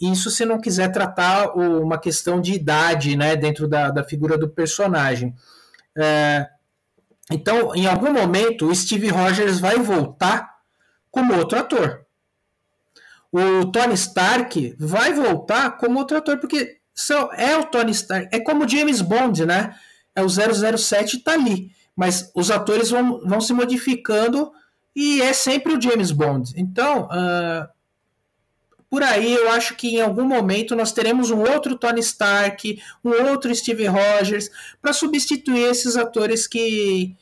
[0.00, 4.48] Isso se não quiser tratar uma questão de idade né, dentro da, da figura do
[4.48, 5.34] personagem.
[5.96, 6.46] É,
[7.30, 10.57] então, em algum momento, o Steve Rogers vai voltar
[11.10, 12.06] como outro ator.
[13.30, 16.78] O Tony Stark vai voltar como outro ator, porque
[17.36, 18.28] é o Tony Stark.
[18.34, 19.74] É como James Bond, né?
[20.14, 21.70] É o 007 tá ali.
[21.94, 24.52] Mas os atores vão, vão se modificando
[24.94, 26.52] e é sempre o James Bond.
[26.56, 27.68] Então, uh,
[28.90, 33.10] por aí eu acho que em algum momento nós teremos um outro Tony Stark, um
[33.30, 34.50] outro Steve Rogers,
[34.80, 37.14] para substituir esses atores que,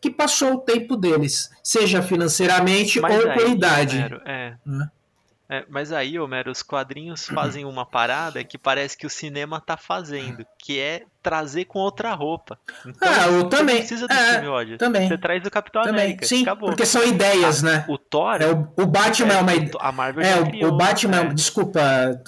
[0.00, 3.96] que passou o tempo deles, seja financeiramente mas ou aí, por idade.
[3.96, 4.54] Homero, é.
[4.64, 4.90] Né?
[5.48, 5.64] é.
[5.68, 10.44] mas aí, Homero, os quadrinhos fazem uma parada que parece que o cinema tá fazendo,
[10.58, 12.58] que é trazer com outra roupa.
[12.86, 13.78] Então, ah, eu também.
[13.78, 14.76] precisa do é.
[14.76, 15.08] Também.
[15.08, 16.04] Você traz o Capitão também.
[16.04, 16.26] América.
[16.26, 16.68] Sim, acabou.
[16.68, 17.84] porque são ideias, a, né?
[17.88, 18.42] O Thor.
[18.42, 19.52] É, o, o Batman é, é uma.
[19.78, 21.16] A Marvel é, criou, o Batman.
[21.16, 21.34] É.
[21.34, 21.80] Desculpa,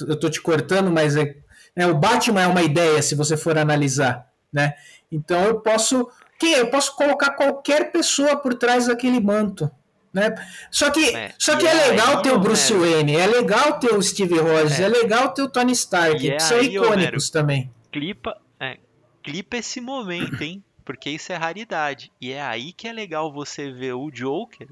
[0.07, 1.35] eu tô te cortando, mas é,
[1.77, 4.75] é, o Batman é uma ideia, se você for analisar, né?
[5.11, 6.09] Então eu posso
[6.39, 9.71] que eu posso colocar qualquer pessoa por trás daquele manto.
[10.13, 10.33] Né?
[10.71, 14.01] Só que é, só que é legal ter o Bruce Wayne, é legal ter o
[14.01, 17.69] Steve Rogers, é, é legal ter o Tony Stark, que são aí, icônicos também.
[17.91, 18.79] Clipa, é,
[19.25, 20.63] clipa esse momento, hein?
[20.85, 22.13] Porque isso é raridade.
[22.21, 24.69] E é aí que é legal você ver o Joker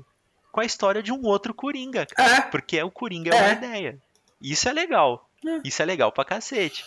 [0.53, 2.37] com a história de um outro Coringa, cara.
[2.37, 2.41] É.
[2.43, 3.53] Porque é o Coringa é, uma é.
[3.53, 3.99] ideia.
[4.41, 5.29] Isso é legal.
[5.45, 5.61] É.
[5.65, 6.85] Isso é legal pra cacete.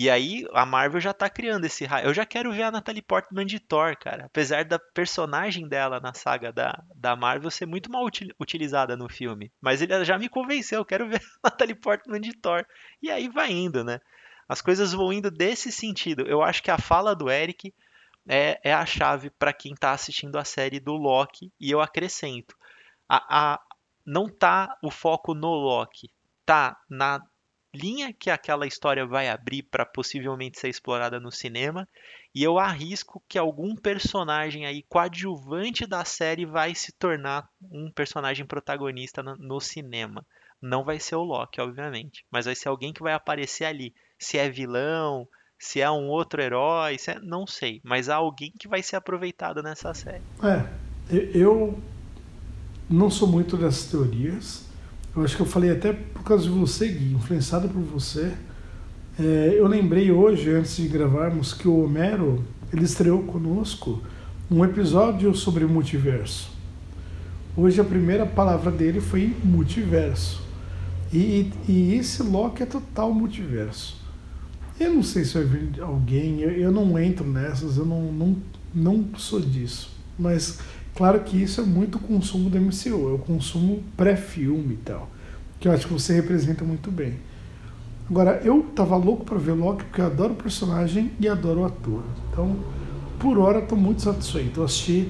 [0.00, 2.06] E aí a Marvel já tá criando esse raio.
[2.06, 4.26] Eu já quero ver a Natalie Portman de Thor, cara.
[4.26, 9.08] Apesar da personagem dela na saga da, da Marvel ser muito mal util, utilizada no
[9.08, 9.50] filme.
[9.60, 12.64] Mas ele já me convenceu, eu quero ver a Natalie Portman de Thor.
[13.02, 13.98] E aí vai indo, né?
[14.48, 16.24] As coisas vão indo desse sentido.
[16.28, 17.74] Eu acho que a fala do Eric
[18.28, 21.52] é, é a chave para quem tá assistindo a série do Loki.
[21.58, 22.54] E eu acrescento.
[23.08, 23.60] A, a,
[24.06, 26.08] não tá o foco no Loki.
[26.46, 27.20] Tá na
[27.74, 31.88] linha que aquela história vai abrir para possivelmente ser explorada no cinema,
[32.34, 38.46] e eu arrisco que algum personagem aí coadjuvante da série vai se tornar um personagem
[38.46, 40.24] protagonista no, cinema.
[40.60, 43.94] Não vai ser o Loki, obviamente, mas vai ser alguém que vai aparecer ali.
[44.18, 47.18] Se é vilão, se é um outro herói, é...
[47.20, 50.22] não sei, mas há alguém que vai ser aproveitado nessa série.
[50.42, 50.64] É,
[51.34, 51.80] eu
[52.88, 54.67] não sou muito dessas teorias,
[55.18, 58.32] eu acho que eu falei até por causa de você, Gui, influenciado por você.
[59.18, 64.00] É, eu lembrei hoje, antes de gravarmos, que o Homero ele estreou conosco
[64.50, 66.50] um episódio sobre multiverso.
[67.56, 70.40] Hoje a primeira palavra dele foi multiverso.
[71.12, 73.96] E, e esse Loki é total multiverso.
[74.78, 78.36] Eu não sei se vai vir alguém, eu, eu não entro nessas, eu não, não,
[78.72, 79.90] não sou disso.
[80.16, 80.60] Mas
[80.98, 85.08] Claro que isso é muito consumo da MCU, é o consumo pré-filme e tal,
[85.60, 87.20] que eu acho que você representa muito bem.
[88.10, 91.64] Agora, eu tava louco para ver Loki porque eu adoro o personagem e adoro o
[91.66, 92.02] ator.
[92.32, 92.56] Então,
[93.16, 94.58] por hora, estou muito satisfeito.
[94.58, 95.08] Eu assisti,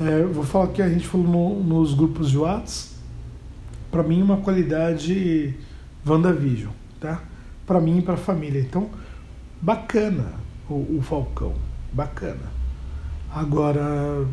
[0.00, 2.96] é, vou falar que a gente falou no, nos grupos de Whats,
[3.88, 5.54] para mim, uma qualidade
[6.04, 7.22] WandaVision, tá?
[7.64, 8.60] Para mim e para a família.
[8.60, 8.90] Então,
[9.62, 10.32] bacana
[10.68, 11.54] o, o Falcão,
[11.92, 12.50] bacana.
[13.32, 14.26] Agora,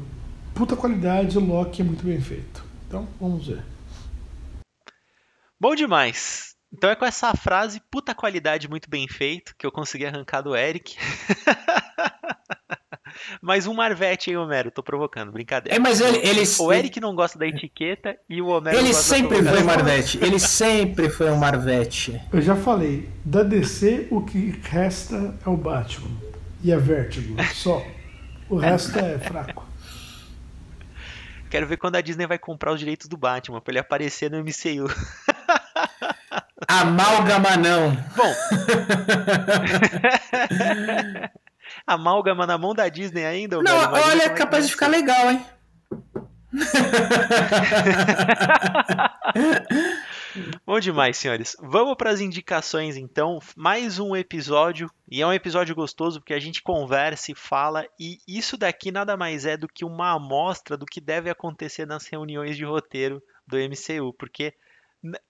[0.57, 2.63] puta qualidade, o Loki é muito bem feito.
[2.87, 3.63] Então, vamos ver.
[5.59, 6.55] Bom demais.
[6.73, 10.55] Então é com essa frase, puta qualidade, muito bem feito, que eu consegui arrancar do
[10.55, 10.97] Eric.
[13.41, 14.69] Mais um Marvete, hein, Homero?
[14.69, 15.75] Tô provocando, brincadeira.
[15.75, 19.03] É, mas ele, ele O Eric não gosta da etiqueta e o Homero Ele gosta
[19.03, 20.19] sempre foi Marvete.
[20.21, 22.21] Ele sempre foi um Marvete.
[22.31, 26.11] Eu já falei, da DC o que resta é o Batman
[26.63, 27.81] e a Vertigo, só.
[28.49, 29.66] O resto é fraco.
[31.49, 34.37] Quero ver quando a Disney vai comprar os direitos do Batman pra ele aparecer no
[34.39, 34.87] MCU.
[36.67, 37.91] Amálgama não.
[38.15, 38.35] Bom.
[41.87, 43.61] Amálgama na mão da Disney ainda?
[43.61, 45.45] Não, olha, é capaz de ficar legal, hein?
[50.65, 51.55] Bom demais, senhores.
[51.59, 53.39] Vamos para as indicações então.
[53.55, 58.19] Mais um episódio e é um episódio gostoso porque a gente conversa e fala e
[58.28, 62.57] isso daqui nada mais é do que uma amostra do que deve acontecer nas reuniões
[62.57, 64.53] de roteiro do MCU, porque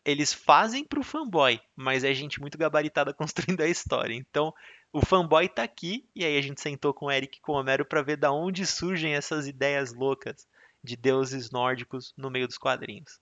[0.04, 4.16] eles fazem para o fanboy, mas é gente muito gabaritada construindo a história.
[4.16, 4.54] Então,
[4.92, 7.56] o fanboy tá aqui, e aí a gente sentou com o Eric e com o
[7.56, 10.48] Homero para ver da onde surgem essas ideias loucas
[10.84, 13.20] de deuses nórdicos no meio dos quadrinhos.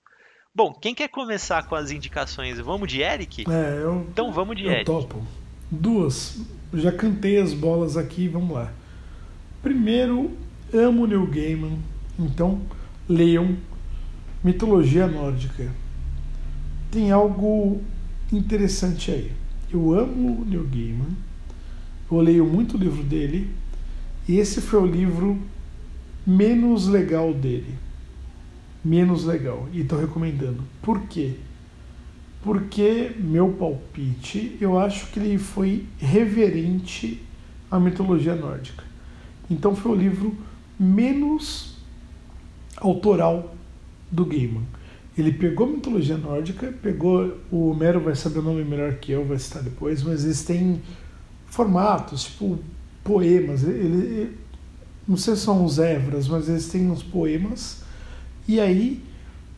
[0.55, 2.57] Bom, quem quer começar com as indicações?
[2.59, 3.43] Vamos de Eric?
[3.51, 4.07] É, eu.
[4.09, 4.85] Então vamos de eu Eric.
[4.85, 5.21] topo.
[5.69, 6.39] Duas.
[6.73, 8.71] Já cantei as bolas aqui, vamos lá.
[9.61, 10.31] Primeiro,
[10.73, 11.77] amo Neil Gaiman,
[12.17, 12.61] então
[13.09, 13.57] leiam
[14.41, 15.69] mitologia nórdica.
[16.89, 17.81] Tem algo
[18.31, 19.33] interessante aí.
[19.69, 21.17] Eu amo Neil Gaiman,
[22.09, 23.49] eu leio muito o livro dele,
[24.25, 25.37] e esse foi o livro
[26.25, 27.75] menos legal dele.
[28.85, 29.67] Menos legal.
[29.73, 30.61] E estou recomendando.
[30.83, 31.37] Por quê?
[32.43, 37.23] Porque, meu palpite, eu acho que ele foi reverente
[37.71, 38.83] à mitologia nórdica.
[39.49, 40.37] Então foi o livro
[40.79, 41.77] menos
[42.77, 43.55] autoral
[44.11, 44.61] do Gaiman.
[45.17, 47.37] Ele pegou a mitologia nórdica, pegou.
[47.49, 50.83] O Homero vai saber o nome melhor que eu, vai citar depois, mas eles têm
[51.47, 52.59] formatos, tipo
[53.03, 53.63] poemas.
[53.63, 54.37] Ele,
[55.07, 57.84] não sei se são os Evras, mas eles têm uns poemas.
[58.47, 59.01] E aí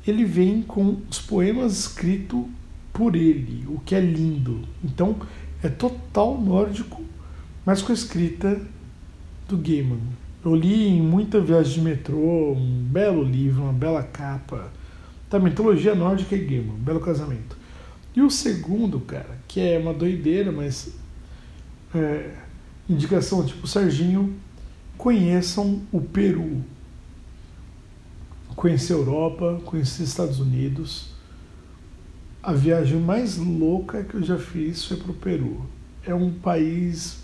[0.05, 2.45] ele vem com os poemas escritos
[2.93, 4.61] por ele, o que é lindo.
[4.83, 5.15] Então
[5.61, 7.03] é total nórdico,
[7.65, 8.59] mas com a escrita
[9.47, 9.99] do Gaiman.
[10.43, 14.71] Eu li em muita viagem de metrô, um belo livro, uma bela capa.
[15.29, 17.57] Da mitologia nórdica e Gaiman, um belo casamento.
[18.15, 20.95] E o segundo, cara, que é uma doideira, mas
[21.93, 22.31] é,
[22.89, 24.33] indicação tipo Serginho,
[24.97, 26.63] conheçam o Peru.
[28.57, 31.11] Conheci a Europa, conheci os Estados Unidos.
[32.41, 35.63] A viagem mais louca que eu já fiz foi para o Peru.
[36.03, 37.19] É um país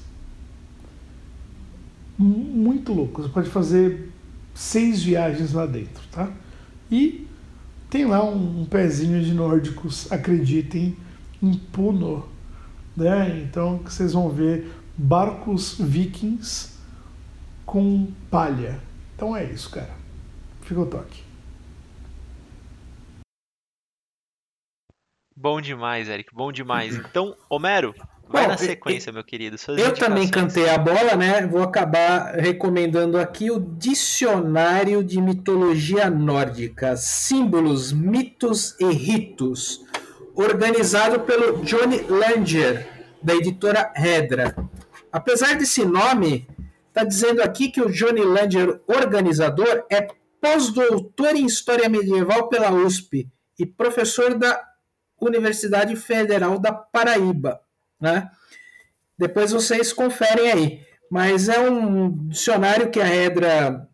[2.20, 3.24] muito louco.
[3.24, 4.12] Você pode fazer
[4.54, 6.32] seis viagens lá dentro, tá?
[6.92, 7.28] E
[7.90, 10.96] tem lá um, um pezinho de nórdicos, acreditem,
[11.42, 12.28] em Puno.
[12.96, 13.42] Né?
[13.42, 16.74] Então vocês vão ver barcos vikings
[17.66, 18.80] com palha.
[19.16, 20.03] Então é isso, cara.
[20.64, 21.24] Fica o toque.
[25.36, 26.34] Bom demais, Eric.
[26.34, 26.95] Bom demais.
[26.95, 27.93] Então, Homero,
[28.30, 29.57] vai Bom, na sequência, meu querido.
[29.57, 31.45] Suas Eu também cantei a bola, né?
[31.45, 39.82] Vou acabar recomendando aqui o Dicionário de Mitologia Nórdica: Símbolos, Mitos e Ritos,
[40.34, 42.88] organizado pelo Johnny Langer,
[43.22, 44.55] da editora Redra.
[45.11, 46.47] Apesar desse nome,
[46.88, 50.07] está dizendo aqui que o Johnny Langer, organizador, é
[50.44, 54.62] pós-doutor em História Medieval pela USP e professor da
[55.18, 57.62] Universidade Federal da Paraíba,
[57.98, 58.30] né?
[59.18, 60.82] Depois vocês conferem aí.
[61.10, 63.88] Mas é um dicionário que a Redra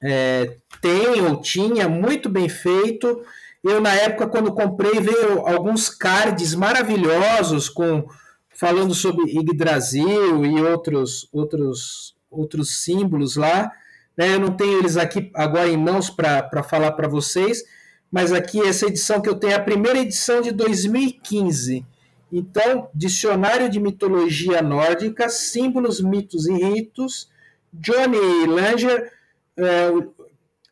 [0.00, 3.24] é, tem ou tinha, muito bem feito.
[3.64, 8.06] Eu, na época, quando comprei, veio alguns cards maravilhosos com
[8.50, 13.72] falando sobre Yggdrasil e outros, outros, outros símbolos lá.
[14.16, 14.34] Né?
[14.34, 17.62] Eu não tenho eles aqui agora em mãos para falar para vocês,
[18.10, 21.84] mas aqui essa edição que eu tenho é a primeira edição de 2015.
[22.32, 27.30] Então, Dicionário de Mitologia Nórdica, Símbolos, Mitos e Ritos,
[27.72, 29.12] Johnny Langer,
[29.56, 29.90] é,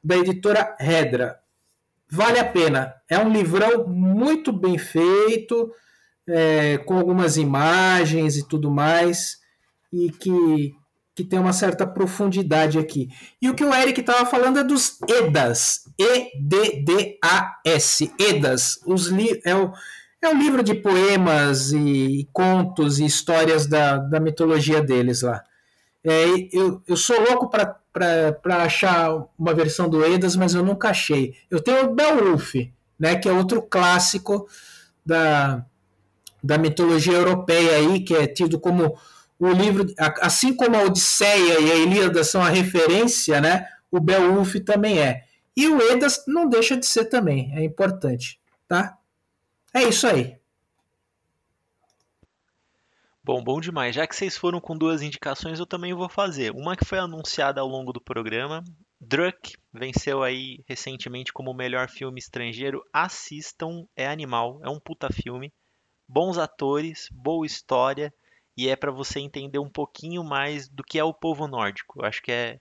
[0.03, 1.39] da editora Redra.
[2.11, 2.95] Vale a pena.
[3.09, 5.73] É um livrão muito bem feito,
[6.27, 9.39] é, com algumas imagens e tudo mais,
[9.93, 10.75] e que,
[11.15, 13.09] que tem uma certa profundidade aqui.
[13.41, 15.85] E o que o Eric estava falando é dos EDAS.
[15.99, 17.33] E-D-D-A-S.
[18.19, 18.81] EDAS.
[18.85, 19.73] Os li é, o,
[20.21, 25.45] é um livro de poemas e, e contos e histórias da, da mitologia deles lá.
[26.03, 27.79] É, eu, eu sou louco para
[28.63, 31.35] achar uma versão do Edas, mas eu nunca achei.
[31.49, 32.55] Eu tenho o Beowulf,
[32.99, 34.49] né, que é outro clássico
[35.07, 35.65] da,
[36.43, 38.99] da mitologia europeia aí, que é tido como
[39.45, 39.87] o livro,
[40.21, 45.25] assim como a Odisseia e a Ilíada são a referência, né, o Beowulf também é.
[45.57, 48.97] E o Edas não deixa de ser também, é importante, tá?
[49.73, 50.37] É isso aí.
[53.23, 53.95] Bom, bom demais.
[53.95, 56.51] Já que vocês foram com duas indicações, eu também vou fazer.
[56.51, 58.63] Uma que foi anunciada ao longo do programa.
[59.01, 62.85] Druck venceu aí recentemente como o melhor filme estrangeiro.
[62.93, 65.53] Assistam, é animal, é um puta filme.
[66.07, 68.13] Bons atores, boa história
[68.57, 72.01] e é para você entender um pouquinho mais do que é o povo nórdico.
[72.01, 72.61] Eu acho que é,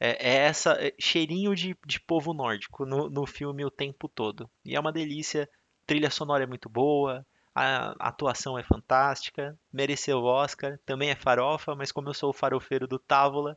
[0.00, 4.48] é, é essa é cheirinho de, de povo nórdico no, no filme o tempo todo.
[4.64, 5.48] E é uma delícia.
[5.86, 7.24] Trilha sonora é muito boa,
[7.54, 12.34] a atuação é fantástica, mereceu o Oscar, também é farofa, mas como eu sou o
[12.34, 13.56] farofeiro do Távola,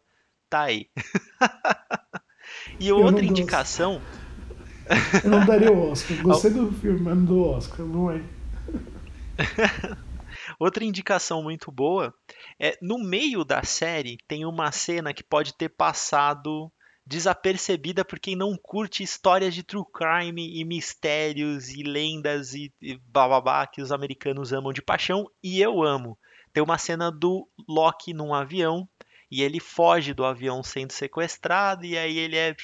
[0.50, 0.90] tá aí.
[2.80, 4.02] e Eu outra indicação,
[5.24, 6.18] Eu não daria o Oscar.
[6.24, 8.22] Gostei do filme, mas não dou o Oscar, não é?
[10.62, 12.14] Outra indicação muito boa
[12.60, 16.72] é no meio da série tem uma cena que pode ter passado
[17.04, 22.96] desapercebida por quem não curte histórias de true crime e mistérios e lendas e, e
[23.08, 26.16] bababá que os americanos amam de paixão e eu amo.
[26.54, 28.88] Tem uma cena do Loki num avião
[29.32, 32.56] e ele foge do avião sendo sequestrado e aí ele é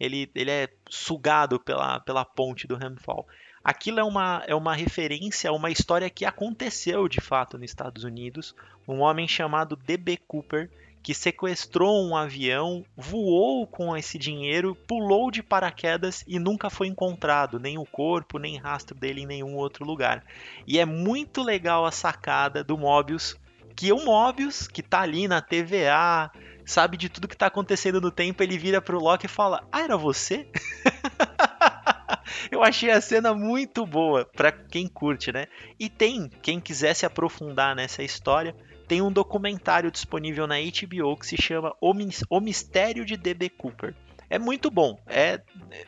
[0.00, 3.26] ele, ele é sugado pela, pela ponte do Hamfall.
[3.62, 8.04] Aquilo é uma, é uma referência a uma história que aconteceu de fato nos Estados
[8.04, 8.54] Unidos.
[8.86, 10.18] Um homem chamado D.B.
[10.26, 10.70] Cooper
[11.02, 17.58] que sequestrou um avião, voou com esse dinheiro, pulou de paraquedas e nunca foi encontrado,
[17.58, 20.24] nem o corpo, nem rastro dele em nenhum outro lugar.
[20.66, 23.36] E é muito legal a sacada do Mobius,
[23.74, 26.30] que o Mobius, que tá ali na TVA,
[26.66, 29.80] sabe de tudo que tá acontecendo no tempo, ele vira pro Loki e fala: Ah,
[29.80, 30.46] era você?
[32.50, 35.46] Eu achei a cena muito boa para quem curte, né?
[35.78, 38.54] E tem, quem quiser se aprofundar nessa história,
[38.86, 43.50] tem um documentário disponível na HBO que se chama O Mistério de D.B.
[43.50, 43.94] Cooper.
[44.30, 44.98] É muito bom.
[45.06, 45.40] É,
[45.70, 45.86] é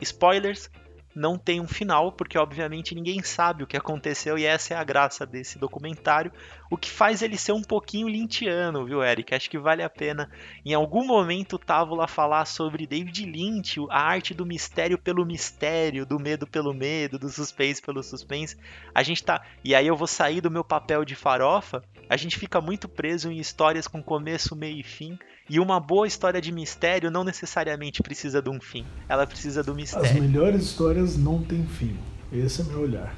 [0.00, 0.70] spoilers,
[1.14, 4.84] não tem um final, porque obviamente ninguém sabe o que aconteceu e essa é a
[4.84, 6.32] graça desse documentário,
[6.70, 9.34] o que faz ele ser um pouquinho lintiano, viu, Eric?
[9.34, 10.30] Acho que vale a pena
[10.64, 16.06] em algum momento o Távola falar sobre David Lynch, a arte do mistério pelo mistério,
[16.06, 18.56] do medo pelo medo, do suspense pelo suspense.
[18.94, 22.38] A gente tá, e aí eu vou sair do meu papel de farofa, a gente
[22.38, 25.18] fica muito preso em histórias com começo, meio e fim.
[25.48, 29.74] E uma boa história de mistério não necessariamente precisa de um fim, ela precisa do
[29.74, 30.06] mistério.
[30.06, 31.96] As melhores histórias não têm fim.
[32.32, 33.14] Esse é meu olhar.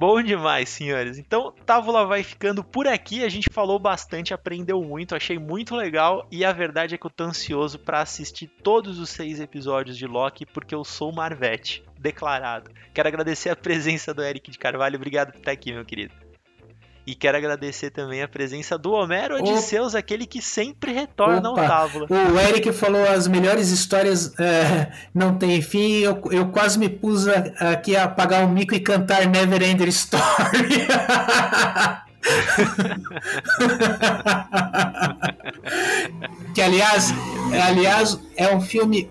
[0.00, 1.18] Bom demais, senhores.
[1.18, 3.22] Então, Távola vai ficando por aqui.
[3.22, 6.26] A gente falou bastante, aprendeu muito, achei muito legal.
[6.30, 10.06] E a verdade é que eu tô ansioso para assistir todos os seis episódios de
[10.06, 12.70] Loki, porque eu sou Marvete, declarado.
[12.94, 14.96] Quero agradecer a presença do Eric de Carvalho.
[14.96, 16.14] Obrigado por estar aqui, meu querido.
[17.06, 21.68] E quero agradecer também a presença do Homero Odisseus, aquele que sempre retorna Opa, ao
[21.68, 22.06] Távola.
[22.10, 26.00] O Eric falou as melhores histórias é, não tem fim.
[26.00, 27.26] Eu, eu quase me pus
[27.58, 30.86] aqui a apagar o mico e cantar Never End Story.
[36.54, 37.12] que aliás,
[37.66, 39.10] aliás é um filme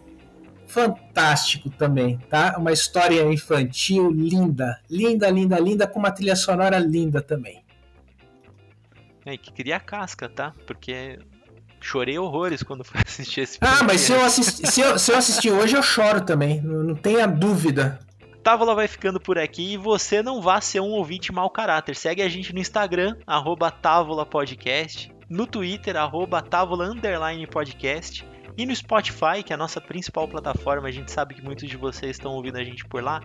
[0.67, 2.55] fantástico também, tá?
[2.57, 7.63] Uma história infantil linda, linda, linda, linda, com uma trilha sonora linda também.
[9.29, 10.53] É, que cria casca, tá?
[10.65, 11.19] Porque
[11.79, 13.73] chorei horrores quando fui assistir esse filme.
[13.79, 16.59] Ah, mas se eu, assisti, se, eu, se eu assistir hoje, eu choro também.
[16.61, 17.99] Não, não tenha dúvida.
[18.43, 21.95] Távola vai ficando por aqui e você não vá ser um ouvinte mau caráter.
[21.95, 26.91] Segue a gente no Instagram, arroba Távola Podcast, no Twitter, arroba Távola
[27.51, 28.25] Podcast,
[28.59, 31.77] e no Spotify, que é a nossa principal plataforma, a gente sabe que muitos de
[31.77, 33.21] vocês estão ouvindo a gente por lá.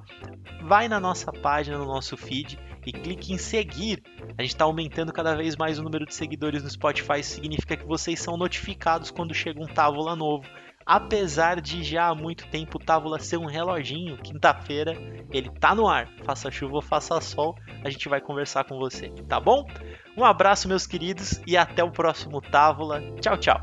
[0.62, 2.56] Vai na nossa página, no nosso feed
[2.86, 4.00] e clique em seguir.
[4.38, 7.18] A gente está aumentando cada vez mais o número de seguidores no Spotify.
[7.18, 10.44] Isso significa que vocês são notificados quando chega um Távola novo.
[10.86, 14.92] Apesar de já há muito tempo o Távola ser um reloginho, quinta-feira
[15.32, 16.08] ele tá no ar.
[16.24, 19.66] Faça chuva ou faça sol, a gente vai conversar com você, tá bom?
[20.16, 23.02] Um abraço, meus queridos, e até o próximo Távola.
[23.20, 23.60] Tchau, tchau.